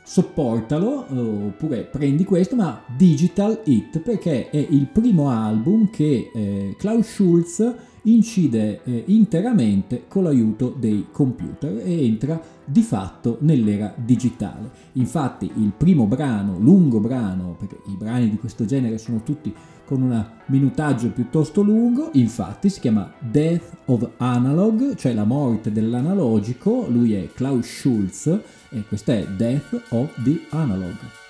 sopportalo 0.05 1.07
oppure 1.11 1.83
prendi 1.83 2.25
questo, 2.25 2.55
ma 2.55 2.83
Digital 2.97 3.61
It, 3.65 4.01
perché 4.01 4.51
è 4.51 4.67
il 4.71 4.87
primo 4.87 5.31
album 5.31 5.91
che 5.91 6.31
eh, 6.33 6.75
Klaus 6.79 7.09
Schulz 7.09 7.75
incide 8.05 8.81
eh, 8.85 9.05
interamente 9.07 10.05
con 10.09 10.25
l'aiuto 10.25 10.75
dei 10.79 11.07
computer 11.11 11.83
e 11.85 12.05
entra 12.05 12.41
di 12.65 12.83
fatto 12.83 13.39
nell'era 13.41 13.95
digitale. 13.97 14.71
Infatti 14.93 15.51
il 15.57 15.73
primo 15.77 16.07
brano, 16.07 16.59
lungo 16.59 17.01
brano, 17.01 17.57
perché 17.59 17.79
i 17.87 17.97
brani 17.97 18.31
di 18.31 18.37
questo 18.37 18.65
genere 18.65 18.99
sono 18.99 19.23
tutti 19.23 19.53
con 19.85 20.01
un 20.01 20.25
minutaggio 20.47 21.11
piuttosto 21.11 21.63
lungo, 21.63 22.09
infatti 22.15 22.71
si 22.71 22.81
chiama 22.81 23.13
Death 23.19 23.77
of 23.87 24.09
Analog, 24.17 24.95
cioè 24.95 25.13
la 25.13 25.25
morte 25.25 25.71
dell'analogico, 25.73 26.87
lui 26.89 27.13
è 27.13 27.29
Klaus 27.35 27.67
Schulz 27.67 28.27
e 28.71 28.85
questa 28.89 29.13
è 29.13 29.27
Death 29.27 29.83
of 29.91 30.23
the 30.23 30.41
Analog. 30.51 31.24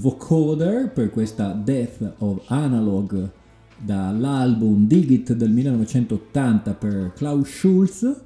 Vocoder 0.00 0.90
per 0.90 1.10
questa 1.10 1.52
Death 1.52 2.14
of 2.18 2.42
Analog 2.46 3.30
dall'album 3.76 4.86
Dig 4.86 5.10
It 5.10 5.32
del 5.34 5.50
1980 5.50 6.74
per 6.74 7.12
Klaus 7.14 7.48
Schulz 7.48 8.20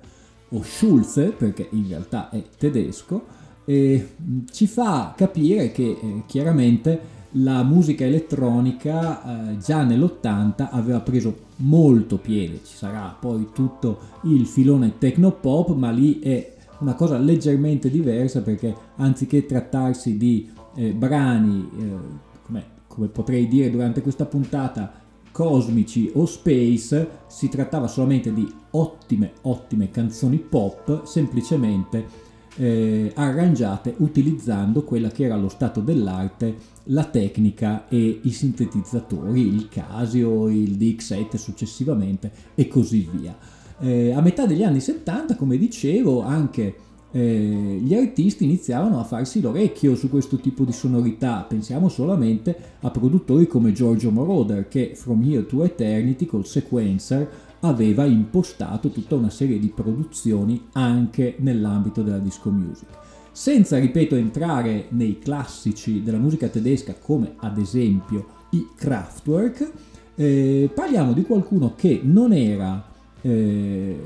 o 0.48 0.62
Schulze 0.62 1.30
perché 1.30 1.68
in 1.70 1.88
realtà 1.88 2.30
è 2.30 2.42
tedesco 2.56 3.40
e 3.64 4.14
ci 4.50 4.66
fa 4.66 5.14
capire 5.16 5.70
che 5.72 5.90
eh, 5.90 6.22
chiaramente 6.26 7.20
la 7.36 7.62
musica 7.62 8.04
elettronica 8.04 9.52
eh, 9.52 9.58
già 9.58 9.84
nell'80 9.84 10.68
aveva 10.70 11.00
preso 11.00 11.50
molto 11.56 12.18
piede, 12.18 12.60
ci 12.64 12.76
sarà 12.76 13.16
poi 13.18 13.48
tutto 13.54 13.98
il 14.24 14.46
filone 14.46 14.98
technopop, 14.98 15.74
ma 15.74 15.90
lì 15.90 16.18
è 16.18 16.56
una 16.80 16.94
cosa 16.94 17.16
leggermente 17.16 17.88
diversa 17.88 18.42
perché 18.42 18.74
anziché 18.96 19.46
trattarsi 19.46 20.18
di 20.18 20.50
eh, 20.74 20.92
brani, 20.92 21.68
eh, 21.78 22.60
come, 22.86 23.08
potrei 23.08 23.48
dire 23.48 23.70
durante 23.70 24.02
questa 24.02 24.26
puntata, 24.26 25.00
cosmici 25.30 26.10
o 26.14 26.26
space, 26.26 27.08
si 27.26 27.48
trattava 27.48 27.86
solamente 27.86 28.32
di 28.34 28.46
ottime, 28.70 29.32
ottime 29.42 29.90
canzoni 29.90 30.38
pop, 30.38 31.04
semplicemente 31.04 32.30
eh, 32.56 33.10
arrangiate 33.14 33.94
utilizzando 33.98 34.82
quella 34.82 35.08
che 35.08 35.24
era 35.24 35.36
lo 35.36 35.48
stato 35.48 35.80
dell'arte, 35.80 36.54
la 36.84 37.04
tecnica 37.04 37.88
e 37.88 38.20
i 38.22 38.30
sintetizzatori, 38.30 39.40
il 39.40 39.68
Casio, 39.68 40.48
il 40.48 40.72
DX7 40.72 41.36
successivamente 41.36 42.30
e 42.54 42.68
così 42.68 43.08
via. 43.10 43.36
Eh, 43.80 44.12
a 44.12 44.20
metà 44.20 44.46
degli 44.46 44.62
anni 44.62 44.80
70, 44.80 45.36
come 45.36 45.56
dicevo, 45.56 46.22
anche 46.22 46.76
eh, 47.12 47.78
gli 47.80 47.94
artisti 47.94 48.44
iniziavano 48.44 48.98
a 48.98 49.04
farsi 49.04 49.40
l'orecchio 49.40 49.94
su 49.94 50.08
questo 50.08 50.38
tipo 50.38 50.64
di 50.64 50.72
sonorità. 50.72 51.44
Pensiamo 51.48 51.88
solamente 51.88 52.56
a 52.80 52.90
produttori 52.90 53.46
come 53.46 53.72
Giorgio 53.72 54.10
Moroder 54.10 54.66
che 54.66 54.92
From 54.94 55.22
Here 55.22 55.46
to 55.46 55.62
Eternity 55.62 56.26
col 56.26 56.46
sequencer 56.46 57.30
aveva 57.60 58.04
impostato 58.04 58.88
tutta 58.88 59.14
una 59.14 59.30
serie 59.30 59.58
di 59.58 59.68
produzioni 59.68 60.68
anche 60.72 61.36
nell'ambito 61.38 62.02
della 62.02 62.18
disco 62.18 62.50
music. 62.50 62.88
Senza, 63.30 63.78
ripeto, 63.78 64.14
entrare 64.14 64.86
nei 64.90 65.18
classici 65.18 66.02
della 66.02 66.18
musica 66.18 66.48
tedesca 66.48 66.94
come 67.00 67.34
ad 67.36 67.58
esempio 67.58 68.26
i 68.50 68.68
Kraftwerk, 68.74 69.72
eh, 70.14 70.70
parliamo 70.74 71.12
di 71.12 71.22
qualcuno 71.22 71.74
che 71.74 72.00
non 72.02 72.32
era, 72.32 72.84
eh, 73.22 73.98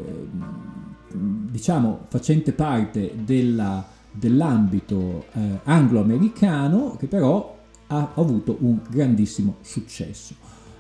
diciamo, 1.13 2.07
facente 2.09 2.53
parte 2.53 3.13
della, 3.25 3.87
dell'ambito 4.11 5.27
eh, 5.33 5.61
anglo-americano, 5.65 6.97
che 6.99 7.07
però 7.07 7.55
ha 7.89 8.13
avuto 8.15 8.57
un 8.61 8.81
grandissimo 8.89 9.57
successo. 9.61 10.35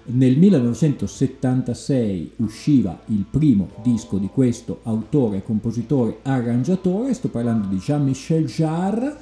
Nel 0.08 0.38
1976 0.38 2.34
usciva 2.36 3.00
il 3.06 3.24
primo 3.28 3.70
disco 3.82 4.18
di 4.18 4.28
questo 4.28 4.78
autore, 4.84 5.42
compositore, 5.42 6.18
arrangiatore, 6.22 7.12
sto 7.12 7.28
parlando 7.28 7.66
di 7.66 7.78
Jean-Michel 7.78 8.44
Jarre. 8.44 9.16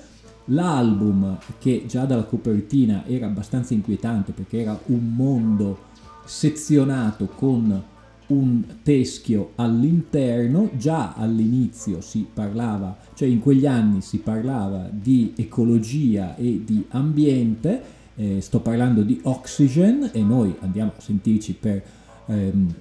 L'album, 0.49 1.39
che 1.59 1.85
già 1.89 2.05
dalla 2.05 2.25
copertina 2.25 3.07
era 3.07 3.25
abbastanza 3.27 3.73
inquietante 3.73 4.33
perché 4.33 4.61
era 4.61 4.79
un 4.87 5.15
mondo 5.15 5.79
sezionato 6.27 7.29
con 7.29 7.83
un 8.29 8.63
teschio 8.83 9.53
all'interno, 9.57 10.71
già 10.77 11.15
all'inizio 11.15 12.01
si 12.01 12.27
parlava, 12.33 12.97
cioè 13.15 13.29
in 13.29 13.41
quegli 13.41 13.67
anni 13.67 14.01
si 14.01 14.19
parlava 14.19 14.89
di 14.91 15.33
ecologia 15.37 16.37
e 16.37 16.63
di 16.65 16.85
ambiente 16.91 18.03
eh, 18.17 18.41
sto 18.41 18.61
parlando 18.61 19.03
di 19.03 19.21
Oxygen 19.23 20.11
e 20.13 20.23
noi 20.23 20.55
andiamo 20.61 20.93
a 20.97 21.01
sentirci 21.01 21.55
per 21.55 21.83
ehm, 22.27 22.75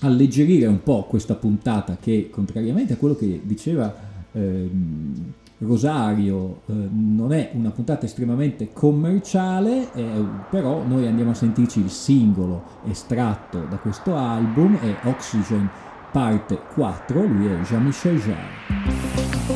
alleggerire 0.00 0.66
un 0.66 0.82
po' 0.82 1.04
questa 1.04 1.34
puntata 1.34 1.96
che 2.00 2.28
contrariamente 2.30 2.92
a 2.92 2.96
quello 2.96 3.14
che 3.14 3.40
diceva 3.44 3.94
ehm, 4.32 5.32
Rosario 5.64 6.60
eh, 6.66 6.72
non 6.72 7.32
è 7.32 7.50
una 7.54 7.70
puntata 7.70 8.06
estremamente 8.06 8.72
commerciale 8.72 9.92
eh, 9.94 10.24
però 10.50 10.82
noi 10.86 11.06
andiamo 11.06 11.30
a 11.30 11.34
sentirci 11.34 11.80
il 11.80 11.90
singolo 11.90 12.62
estratto 12.88 13.64
da 13.68 13.76
questo 13.76 14.16
album 14.16 14.78
è 14.78 15.06
Oxygen 15.06 15.68
parte 16.12 16.60
4 16.74 17.24
lui 17.24 17.46
è 17.46 17.60
Jean-Michel 17.60 18.18
Jarre 18.18 19.53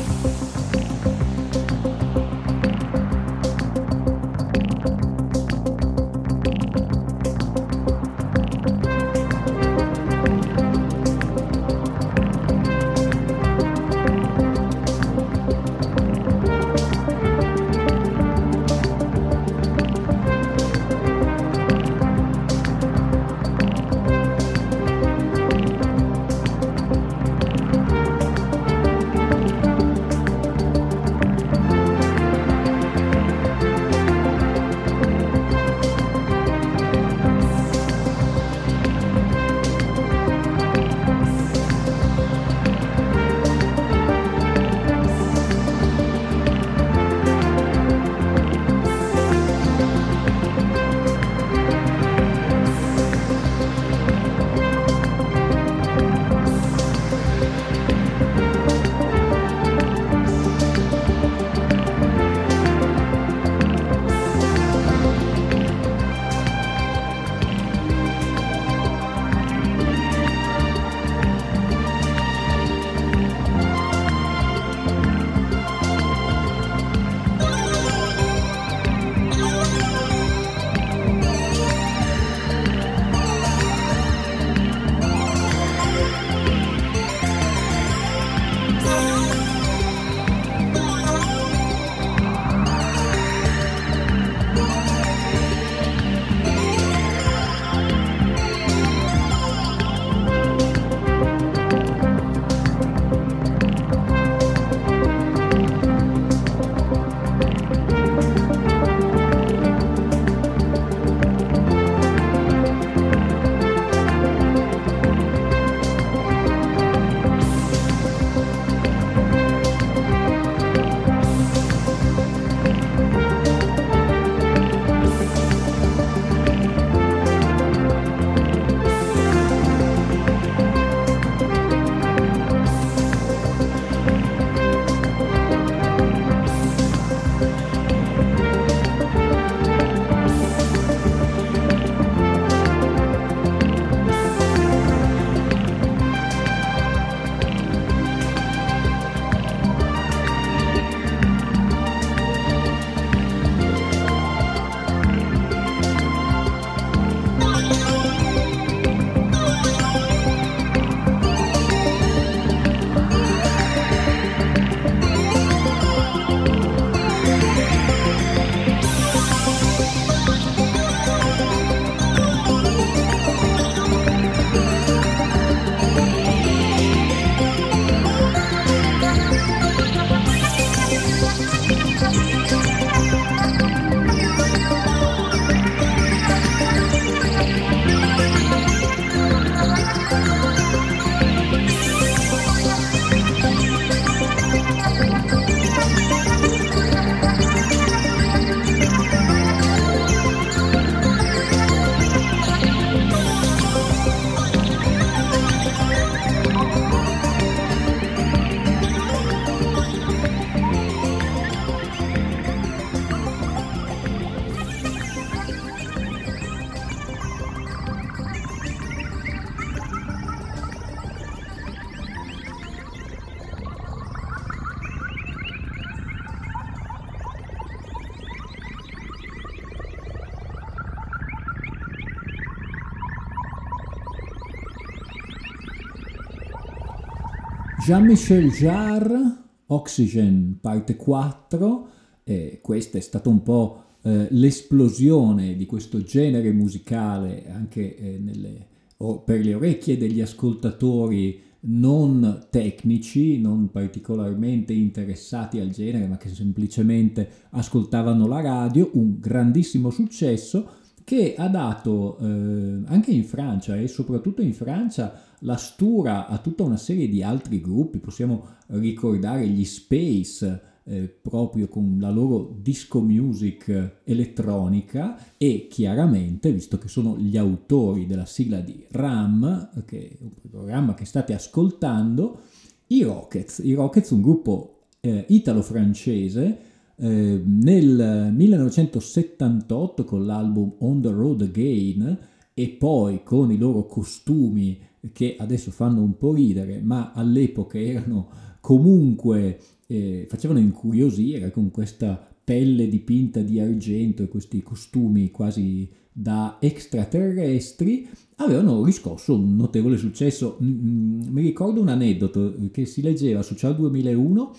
Jean-Michel 237.89 238.51
Jarre, 238.51 239.17
Oxygen 239.65 240.59
parte 240.61 240.95
4, 240.95 241.87
e 242.23 242.59
questa 242.61 242.99
è 242.99 243.01
stata 243.01 243.29
un 243.29 243.41
po' 243.41 243.83
eh, 244.03 244.27
l'esplosione 244.29 245.55
di 245.55 245.65
questo 245.65 246.03
genere 246.03 246.51
musicale 246.51 247.49
anche 247.51 247.97
eh, 247.97 248.19
nelle, 248.19 248.67
o 248.97 249.21
per 249.21 249.43
le 249.43 249.55
orecchie 249.55 249.97
degli 249.97 250.21
ascoltatori 250.21 251.41
non 251.61 252.45
tecnici, 252.51 253.41
non 253.41 253.71
particolarmente 253.71 254.71
interessati 254.71 255.59
al 255.59 255.71
genere, 255.71 256.05
ma 256.05 256.17
che 256.17 256.29
semplicemente 256.29 257.27
ascoltavano 257.49 258.27
la 258.27 258.41
radio, 258.41 258.91
un 258.93 259.19
grandissimo 259.19 259.89
successo 259.89 260.73
che 261.03 261.33
ha 261.35 261.47
dato 261.47 262.19
eh, 262.19 262.83
anche 262.85 263.09
in 263.09 263.23
Francia 263.23 263.75
e 263.75 263.87
soprattutto 263.87 264.43
in 264.43 264.53
Francia 264.53 265.23
la 265.39 265.55
stura 265.55 266.27
a 266.27 266.37
tutta 266.37 266.63
una 266.63 266.77
serie 266.77 267.07
di 267.07 267.23
altri 267.23 267.61
gruppi, 267.61 267.99
possiamo 267.99 268.57
ricordare 268.67 269.47
gli 269.47 269.65
Space, 269.65 270.61
eh, 270.83 271.07
proprio 271.07 271.67
con 271.67 271.97
la 271.99 272.09
loro 272.09 272.57
disco 272.59 272.99
music 272.99 273.99
elettronica 274.03 275.35
e 275.37 275.67
chiaramente, 275.69 276.51
visto 276.51 276.77
che 276.77 276.87
sono 276.87 277.17
gli 277.17 277.37
autori 277.37 278.05
della 278.05 278.25
sigla 278.25 278.59
di 278.59 278.85
RAM, 278.89 279.83
che 279.85 280.09
è 280.09 280.17
un 280.21 280.31
programma 280.49 280.93
che 280.95 281.05
state 281.05 281.33
ascoltando, 281.33 282.41
i 282.87 283.03
Rockets, 283.03 283.59
i 283.59 283.73
Rockets 283.73 284.09
un 284.09 284.21
gruppo 284.21 284.79
eh, 285.01 285.25
italo-francese 285.27 286.57
eh, 286.95 287.41
nel 287.45 288.31
1978 288.33 290.03
con 290.03 290.25
l'album 290.25 290.73
On 290.79 291.01
the 291.01 291.09
Road 291.09 291.41
Again 291.41 292.17
e 292.53 292.69
poi 292.69 293.21
con 293.23 293.51
i 293.51 293.57
loro 293.57 293.85
costumi 293.85 294.77
che 295.13 295.35
adesso 295.37 295.71
fanno 295.71 296.01
un 296.01 296.17
po' 296.17 296.33
ridere, 296.33 296.81
ma 296.81 297.11
all'epoca 297.13 297.79
erano 297.79 298.29
comunque, 298.59 299.59
eh, 299.87 300.25
facevano 300.29 300.59
incuriosire 300.59 301.51
con 301.51 301.71
questa 301.71 302.27
pelle 302.43 302.87
dipinta 302.87 303.41
di 303.41 303.59
argento 303.59 304.23
e 304.23 304.27
questi 304.27 304.61
costumi 304.61 305.29
quasi 305.31 305.89
da 306.11 306.57
extraterrestri, 306.59 308.09
avevano 308.37 308.83
riscosso 308.83 309.35
un 309.35 309.55
notevole 309.55 309.97
successo. 309.97 310.57
Mi 310.59 311.41
ricordo 311.41 311.79
un 311.79 311.89
aneddoto 311.89 312.55
che 312.71 312.85
si 312.85 313.01
leggeva 313.01 313.41
su 313.41 313.55
Ciao 313.55 313.73
2001 313.73 314.55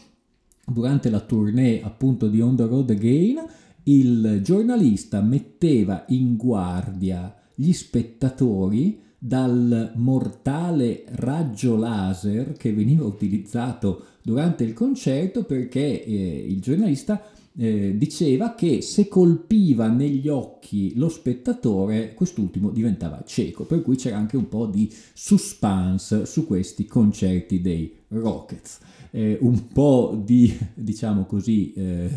durante 0.67 1.11
la 1.11 1.21
tournée 1.21 1.83
appunto 1.83 2.29
di 2.29 2.41
On 2.41 2.57
the 2.57 2.67
Road 2.67 2.91
Again, 2.91 3.45
il 3.85 4.41
giornalista 4.43 5.21
metteva 5.21 6.05
in 6.09 6.37
guardia 6.37 7.35
gli 7.55 7.73
spettatori 7.73 9.01
dal 9.23 9.93
mortale 9.97 11.05
raggio 11.09 11.77
laser 11.77 12.55
che 12.55 12.73
veniva 12.73 13.05
utilizzato 13.05 14.05
durante 14.23 14.65
il 14.65 14.73
concerto 14.73 15.45
perché 15.45 16.03
eh, 16.03 16.47
il 16.49 16.59
giornalista 16.61 17.23
eh, 17.57 17.95
diceva 17.99 18.55
che 18.55 18.81
se 18.81 19.09
colpiva 19.09 19.89
negli 19.89 20.29
occhi 20.29 20.97
lo 20.97 21.11
spettatore 21.11 22.15
quest'ultimo 22.15 22.71
diventava 22.71 23.23
cieco, 23.27 23.65
per 23.65 23.83
cui 23.83 23.97
c'era 23.97 24.17
anche 24.17 24.39
un 24.39 24.49
po' 24.49 24.65
di 24.65 24.91
suspense 25.13 26.25
su 26.25 26.47
questi 26.47 26.87
concerti 26.87 27.61
dei 27.61 27.93
Rockets. 28.09 28.79
Eh, 29.11 29.37
un 29.43 29.69
po' 29.69 30.19
di, 30.25 30.57
diciamo 30.73 31.27
così, 31.27 31.75
eh, 31.75 32.09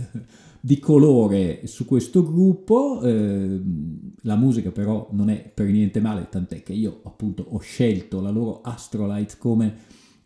di 0.65 0.79
colore 0.79 1.67
su 1.67 1.83
questo 1.83 2.23
gruppo. 2.23 3.01
Eh, 3.01 3.61
la 4.21 4.37
musica 4.37 4.71
però 4.71 5.09
non 5.11 5.29
è 5.29 5.51
per 5.53 5.67
niente 5.67 5.99
male, 5.99 6.29
tant'è 6.29 6.63
che 6.63 6.71
io 6.71 7.01
appunto 7.03 7.45
ho 7.49 7.59
scelto 7.59 8.21
la 8.21 8.29
loro 8.29 8.61
Astrolight 8.61 9.37
come 9.37 9.75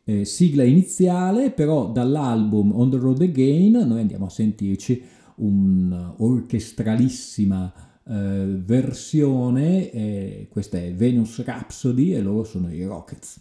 eh, 0.04 0.26
sigla 0.26 0.64
iniziale, 0.64 1.50
però 1.50 1.92
dall'album 1.92 2.72
On 2.72 2.92
the 2.92 2.98
Road 2.98 3.22
Again 3.22 3.84
noi 3.88 4.02
andiamo 4.02 4.28
a 4.28 4.30
sentirci 4.30 5.02
un'orchestralissima 5.38 7.74
eh, 8.08 8.62
versione, 8.64 10.46
questa 10.52 10.78
è 10.78 10.94
Venus 10.94 11.44
Rhapsody 11.44 12.14
e 12.14 12.22
loro 12.22 12.44
sono 12.44 12.72
i 12.72 12.86
Rockets. 12.86 13.38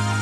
you. 0.08 0.13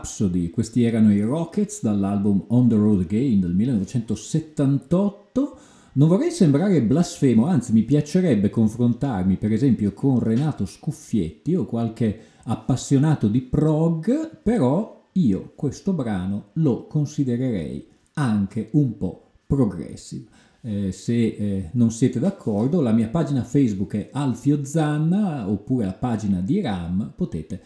Rhapsody, 0.00 0.48
questi 0.48 0.82
erano 0.82 1.12
i 1.12 1.20
Rockets 1.20 1.82
dall'album 1.82 2.46
On 2.48 2.66
the 2.68 2.74
Road 2.74 3.00
Again 3.00 3.40
del 3.40 3.52
1978. 3.52 5.58
Non 5.92 6.08
vorrei 6.08 6.30
sembrare 6.30 6.80
blasfemo, 6.80 7.44
anzi 7.44 7.74
mi 7.74 7.82
piacerebbe 7.82 8.48
confrontarmi 8.48 9.36
per 9.36 9.52
esempio 9.52 9.92
con 9.92 10.18
Renato 10.18 10.64
Scuffietti 10.64 11.54
o 11.54 11.66
qualche 11.66 12.18
appassionato 12.44 13.28
di 13.28 13.42
prog, 13.42 14.38
però 14.42 15.08
io 15.12 15.52
questo 15.54 15.92
brano 15.92 16.46
lo 16.54 16.86
considererei 16.86 17.86
anche 18.14 18.70
un 18.72 18.96
po' 18.96 19.32
progressive. 19.46 20.28
Eh, 20.62 20.92
se 20.92 21.12
eh, 21.12 21.68
non 21.72 21.90
siete 21.90 22.18
d'accordo, 22.18 22.80
la 22.80 22.92
mia 22.92 23.08
pagina 23.08 23.44
Facebook 23.44 23.96
è 23.96 24.08
Alfio 24.12 24.64
Zanna 24.64 25.46
oppure 25.46 25.84
la 25.84 25.92
pagina 25.92 26.40
di 26.40 26.58
RAM, 26.62 27.12
potete 27.14 27.60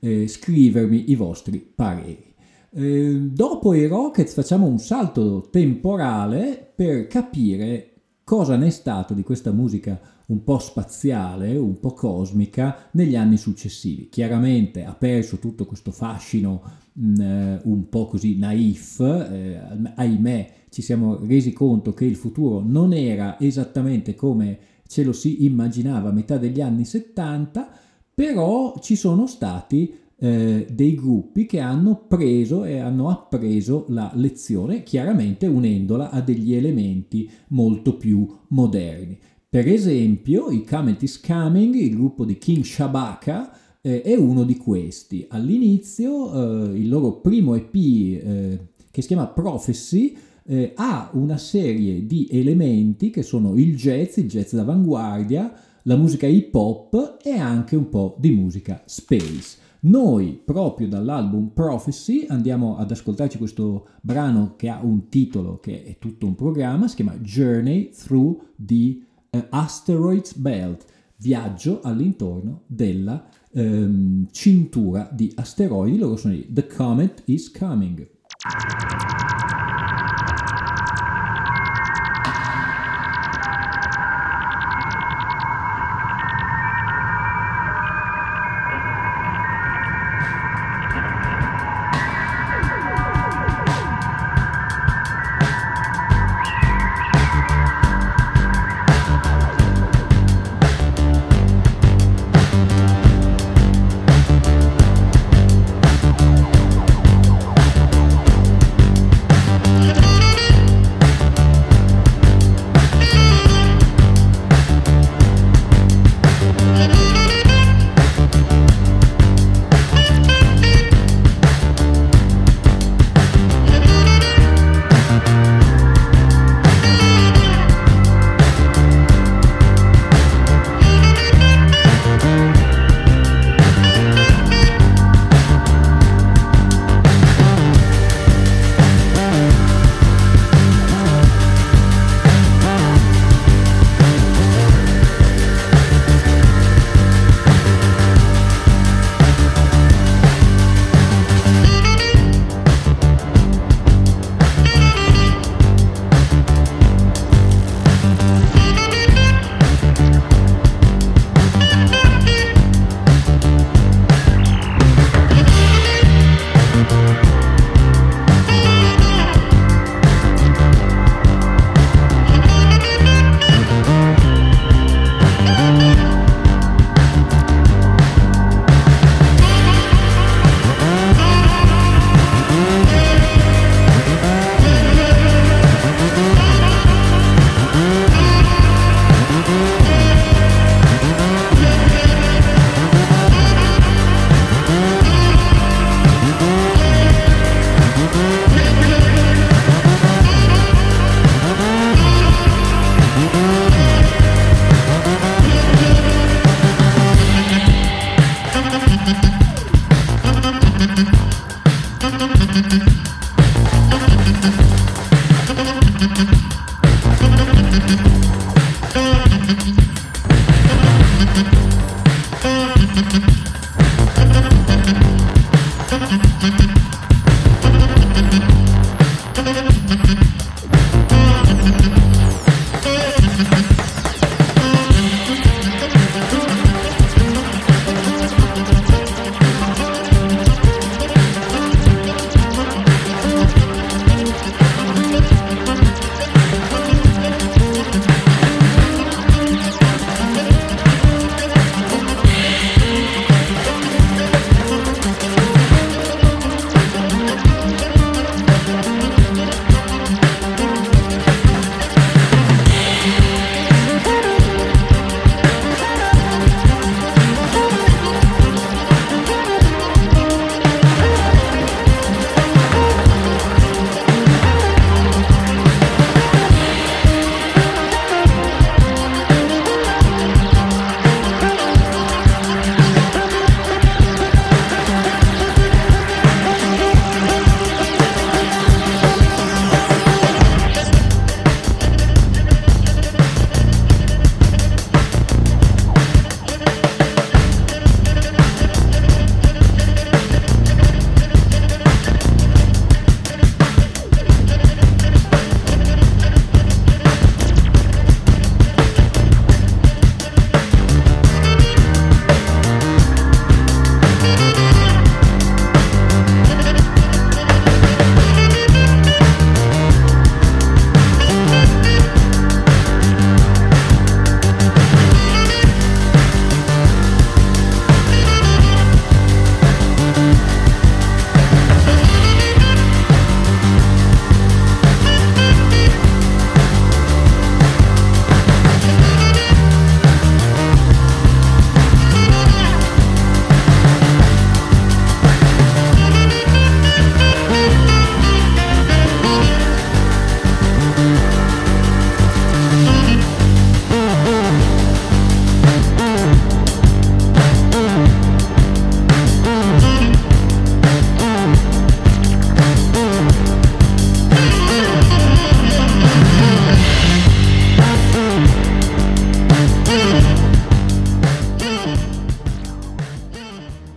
eh, 0.00 0.28
scrivermi 0.28 1.10
i 1.10 1.14
vostri 1.14 1.58
pareri. 1.58 2.34
Eh, 2.70 3.18
dopo 3.32 3.74
i 3.74 3.86
Rockets 3.86 4.34
facciamo 4.34 4.66
un 4.66 4.78
salto 4.78 5.48
temporale 5.50 6.70
per 6.74 7.06
capire 7.06 7.92
cosa 8.24 8.56
ne 8.56 8.66
è 8.66 8.70
stato 8.70 9.14
di 9.14 9.22
questa 9.22 9.52
musica 9.52 9.98
un 10.26 10.44
po' 10.44 10.58
spaziale, 10.58 11.56
un 11.56 11.80
po' 11.80 11.94
cosmica 11.94 12.88
negli 12.92 13.16
anni 13.16 13.38
successivi. 13.38 14.08
Chiaramente 14.10 14.84
ha 14.84 14.92
perso 14.92 15.38
tutto 15.38 15.64
questo 15.64 15.90
fascino 15.90 16.62
mh, 16.92 17.20
eh, 17.20 17.60
un 17.64 17.88
po' 17.88 18.06
così 18.06 18.36
naif, 18.36 19.00
eh, 19.00 19.58
ahimè 19.94 20.52
ci 20.68 20.82
siamo 20.82 21.24
resi 21.24 21.52
conto 21.52 21.94
che 21.94 22.04
il 22.04 22.16
futuro 22.16 22.62
non 22.64 22.92
era 22.92 23.40
esattamente 23.40 24.14
come 24.14 24.58
ce 24.86 25.02
lo 25.02 25.12
si 25.12 25.44
immaginava 25.44 26.10
a 26.10 26.12
metà 26.12 26.36
degli 26.36 26.60
anni 26.60 26.84
70, 26.84 27.70
però 28.18 28.74
ci 28.80 28.96
sono 28.96 29.28
stati 29.28 29.94
eh, 30.16 30.66
dei 30.68 30.96
gruppi 30.96 31.46
che 31.46 31.60
hanno 31.60 32.04
preso 32.08 32.64
e 32.64 32.78
hanno 32.78 33.10
appreso 33.10 33.84
la 33.90 34.10
lezione, 34.16 34.82
chiaramente 34.82 35.46
unendola 35.46 36.10
a 36.10 36.20
degli 36.20 36.52
elementi 36.52 37.30
molto 37.50 37.96
più 37.96 38.26
moderni. 38.48 39.16
Per 39.48 39.68
esempio, 39.68 40.50
i 40.50 40.64
Comet 40.64 41.00
is 41.04 41.20
Coming, 41.20 41.76
il 41.76 41.94
gruppo 41.94 42.24
di 42.24 42.38
King 42.38 42.64
Shabaka, 42.64 43.56
eh, 43.80 44.02
è 44.02 44.16
uno 44.16 44.42
di 44.42 44.56
questi. 44.56 45.24
All'inizio, 45.28 46.72
eh, 46.72 46.76
il 46.76 46.88
loro 46.88 47.20
primo 47.20 47.54
EP, 47.54 47.72
eh, 47.72 48.58
che 48.90 49.00
si 49.00 49.06
chiama 49.06 49.28
Prophecy, 49.28 50.16
eh, 50.44 50.72
ha 50.74 51.10
una 51.12 51.36
serie 51.36 52.04
di 52.04 52.26
elementi 52.32 53.10
che 53.10 53.22
sono 53.22 53.54
il 53.54 53.76
jazz, 53.76 54.16
il 54.16 54.26
jazz 54.26 54.54
d'avanguardia, 54.54 55.66
la 55.88 55.96
musica 55.96 56.26
hip 56.26 56.54
hop 56.54 57.16
e 57.22 57.38
anche 57.38 57.74
un 57.74 57.88
po' 57.88 58.14
di 58.20 58.30
musica 58.30 58.82
space. 58.84 59.56
Noi, 59.80 60.38
proprio 60.44 60.86
dall'album 60.86 61.48
Prophecy, 61.48 62.26
andiamo 62.28 62.76
ad 62.76 62.90
ascoltarci 62.90 63.38
questo 63.38 63.88
brano 64.02 64.54
che 64.56 64.68
ha 64.68 64.80
un 64.82 65.08
titolo 65.08 65.58
che 65.60 65.84
è 65.84 65.96
tutto 65.98 66.26
un 66.26 66.34
programma, 66.34 66.88
si 66.88 66.96
chiama 66.96 67.16
Journey 67.16 67.90
Through 67.90 68.38
the 68.56 69.00
uh, 69.30 69.44
Asteroids 69.48 70.34
Belt, 70.34 70.84
viaggio 71.16 71.80
all'intorno 71.80 72.64
della 72.66 73.26
um, 73.52 74.26
cintura 74.30 75.08
di 75.10 75.32
asteroidi, 75.34 75.96
loro 75.96 76.16
sono 76.16 76.34
i 76.34 76.46
The 76.50 76.66
Comet 76.66 77.22
is 77.24 77.50
Coming. 77.50 78.06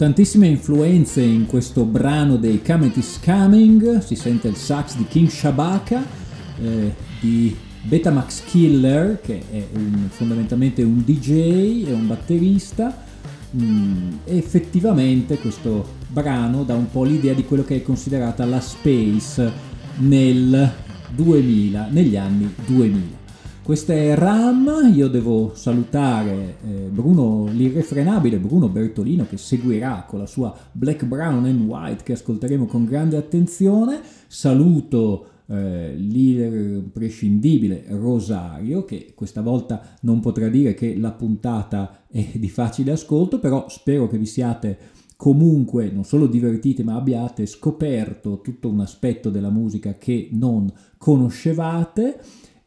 Tantissime 0.02 0.48
influenze 0.48 1.22
in 1.22 1.46
questo 1.46 1.84
brano 1.86 2.38
dei 2.38 2.64
Comet 2.64 2.98
is 2.98 3.20
Coming, 3.24 4.00
si 4.00 4.16
sente 4.16 4.48
il 4.48 4.56
sax 4.56 4.96
di 4.96 5.06
King 5.08 5.28
Shabaka, 5.28 6.04
eh, 6.60 6.92
di 7.20 7.56
Betamax 7.84 8.46
Killer, 8.46 9.22
che 9.22 9.44
è 9.52 9.64
un, 9.76 10.08
fondamentalmente 10.10 10.82
un 10.82 11.04
DJ 11.06 11.88
e 11.88 11.94
un 11.94 12.08
batterista. 12.08 13.04
Mm, 13.56 14.14
effettivamente 14.24 15.38
questo 15.38 15.88
brano 16.08 16.64
dà 16.64 16.74
un 16.74 16.90
po' 16.90 17.04
l'idea 17.04 17.36
di 17.36 17.46
quello 17.46 17.64
che 17.64 17.76
è 17.76 17.84
considerata 17.84 18.44
la 18.46 18.60
space 18.60 19.52
nel 19.98 20.74
2000, 21.14 21.90
negli 21.92 22.18
anni 22.18 22.52
2000. 22.66 23.21
Questa 23.72 23.94
è 23.94 24.14
RAM, 24.16 24.92
io 24.94 25.08
devo 25.08 25.54
salutare 25.56 26.58
eh, 26.68 26.90
Bruno 26.90 27.46
l'irrefrenabile 27.46 28.38
Bruno 28.38 28.68
Bertolino 28.68 29.26
che 29.26 29.38
seguirà 29.38 30.04
con 30.06 30.20
la 30.20 30.26
sua 30.26 30.54
Black, 30.74 31.06
Brown 31.06 31.46
and 31.46 31.62
White 31.70 32.04
che 32.04 32.12
ascolteremo 32.12 32.66
con 32.66 32.84
grande 32.84 33.16
attenzione. 33.16 34.02
Saluto 34.28 35.26
eh, 35.46 35.94
l'imprescindibile 35.96 37.86
Rosario 37.92 38.84
che 38.84 39.14
questa 39.16 39.42
volta 39.42 39.96
non 40.02 40.20
potrà 40.20 40.50
dire 40.50 40.74
che 40.74 40.98
la 40.98 41.14
puntata 41.14 42.04
è 42.10 42.28
di 42.34 42.50
facile 42.50 42.92
ascolto, 42.92 43.40
però 43.40 43.70
spero 43.70 44.10
che 44.10 44.18
vi 44.18 44.26
siate 44.26 44.78
comunque 45.16 45.90
non 45.92 46.04
solo 46.04 46.28
divertiti 46.28 46.84
ma 46.84 46.96
abbiate 46.96 47.46
scoperto 47.46 48.42
tutto 48.42 48.68
un 48.68 48.82
aspetto 48.82 49.30
della 49.30 49.50
musica 49.50 49.98
che 49.98 50.28
non 50.34 50.70
conoscevate. 50.98 52.20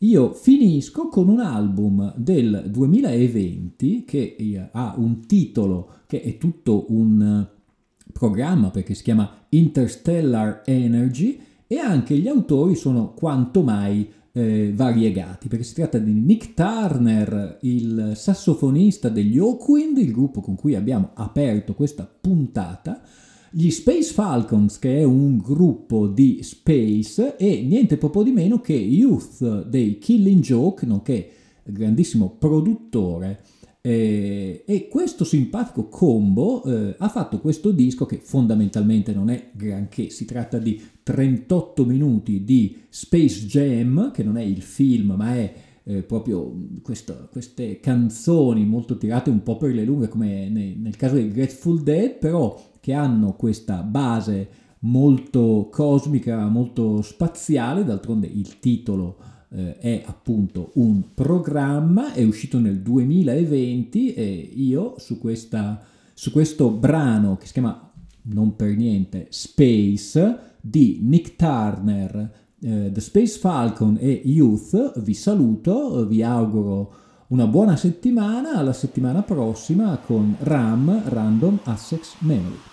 Io 0.04 0.34
finisco 0.34 1.08
con 1.08 1.28
un 1.30 1.40
album 1.40 2.12
del 2.16 2.64
2020 2.66 4.04
che 4.04 4.36
eh, 4.38 4.68
ha 4.70 4.94
un 4.98 5.24
titolo 5.26 6.00
che 6.06 6.20
è 6.20 6.36
tutto 6.36 6.84
un 6.90 7.48
programma 8.12 8.68
perché 8.68 8.92
si 8.92 9.02
chiama 9.02 9.46
Interstellar 9.48 10.60
Energy 10.66 11.40
e 11.66 11.78
anche 11.78 12.18
gli 12.18 12.28
autori 12.28 12.74
sono 12.74 13.14
quanto 13.14 13.62
mai 13.62 14.06
eh, 14.32 14.72
variegati 14.74 15.48
perché 15.48 15.64
si 15.64 15.72
tratta 15.72 15.96
di 15.96 16.12
Nick 16.12 16.52
Turner, 16.52 17.60
il 17.62 18.12
sassofonista 18.14 19.08
degli 19.08 19.38
Oakwind, 19.38 19.96
il 19.96 20.12
gruppo 20.12 20.42
con 20.42 20.54
cui 20.54 20.74
abbiamo 20.74 21.12
aperto 21.14 21.72
questa 21.72 22.06
puntata, 22.20 23.00
gli 23.56 23.70
Space 23.70 24.12
Falcons, 24.12 24.80
che 24.80 24.98
è 24.98 25.04
un 25.04 25.38
gruppo 25.38 26.08
di 26.08 26.40
space, 26.42 27.36
e 27.36 27.62
niente 27.62 27.96
proprio 27.96 28.24
di 28.24 28.32
meno 28.32 28.60
che 28.60 28.72
Youth 28.72 29.66
dei 29.68 29.98
Killing 29.98 30.42
Joke, 30.42 30.84
nonché 30.84 31.30
grandissimo 31.62 32.34
produttore. 32.36 33.42
Eh, 33.80 34.64
e 34.66 34.88
questo 34.88 35.24
simpatico 35.24 35.88
combo 35.88 36.64
eh, 36.64 36.96
ha 36.98 37.08
fatto 37.08 37.38
questo 37.38 37.70
disco 37.70 38.06
che 38.06 38.18
fondamentalmente 38.20 39.12
non 39.12 39.30
è 39.30 39.50
granché, 39.52 40.10
si 40.10 40.24
tratta 40.24 40.58
di 40.58 40.82
38 41.02 41.84
minuti 41.84 42.42
di 42.42 42.76
Space 42.88 43.46
Jam, 43.46 44.10
che 44.10 44.24
non 44.24 44.36
è 44.36 44.42
il 44.42 44.62
film 44.62 45.12
ma 45.16 45.34
è 45.36 45.54
eh, 45.84 46.02
proprio 46.02 46.56
questo, 46.82 47.28
queste 47.30 47.78
canzoni 47.78 48.64
molto 48.64 48.96
tirate 48.96 49.28
un 49.30 49.42
po' 49.42 49.58
per 49.58 49.74
le 49.74 49.84
lunghe 49.84 50.08
come 50.08 50.48
nel, 50.48 50.76
nel 50.78 50.96
caso 50.96 51.14
dei 51.14 51.30
Grateful 51.30 51.82
Dead, 51.82 52.16
però 52.16 52.72
che 52.84 52.92
hanno 52.92 53.32
questa 53.32 53.82
base 53.82 54.48
molto 54.80 55.70
cosmica, 55.72 56.46
molto 56.48 57.00
spaziale, 57.00 57.82
d'altronde 57.82 58.26
il 58.26 58.58
titolo 58.58 59.16
eh, 59.48 59.78
è 59.78 60.02
appunto 60.04 60.72
un 60.74 61.14
programma, 61.14 62.12
è 62.12 62.22
uscito 62.22 62.58
nel 62.58 62.80
2020 62.80 64.12
e 64.12 64.50
io 64.54 64.96
su, 64.98 65.18
questa, 65.18 65.82
su 66.12 66.30
questo 66.30 66.68
brano 66.72 67.38
che 67.38 67.46
si 67.46 67.54
chiama 67.54 67.90
non 68.24 68.54
per 68.54 68.76
niente 68.76 69.28
Space 69.30 70.38
di 70.60 70.98
Nick 71.00 71.36
Turner, 71.36 72.32
eh, 72.60 72.90
The 72.92 73.00
Space 73.00 73.38
Falcon 73.38 73.96
e 73.98 74.20
Youth, 74.26 75.00
vi 75.00 75.14
saluto, 75.14 76.06
vi 76.06 76.22
auguro 76.22 76.92
una 77.28 77.46
buona 77.46 77.76
settimana, 77.76 78.56
alla 78.56 78.74
settimana 78.74 79.22
prossima 79.22 79.96
con 80.04 80.36
RAM 80.40 81.04
Random 81.06 81.60
Access 81.64 82.16
Memory. 82.18 82.72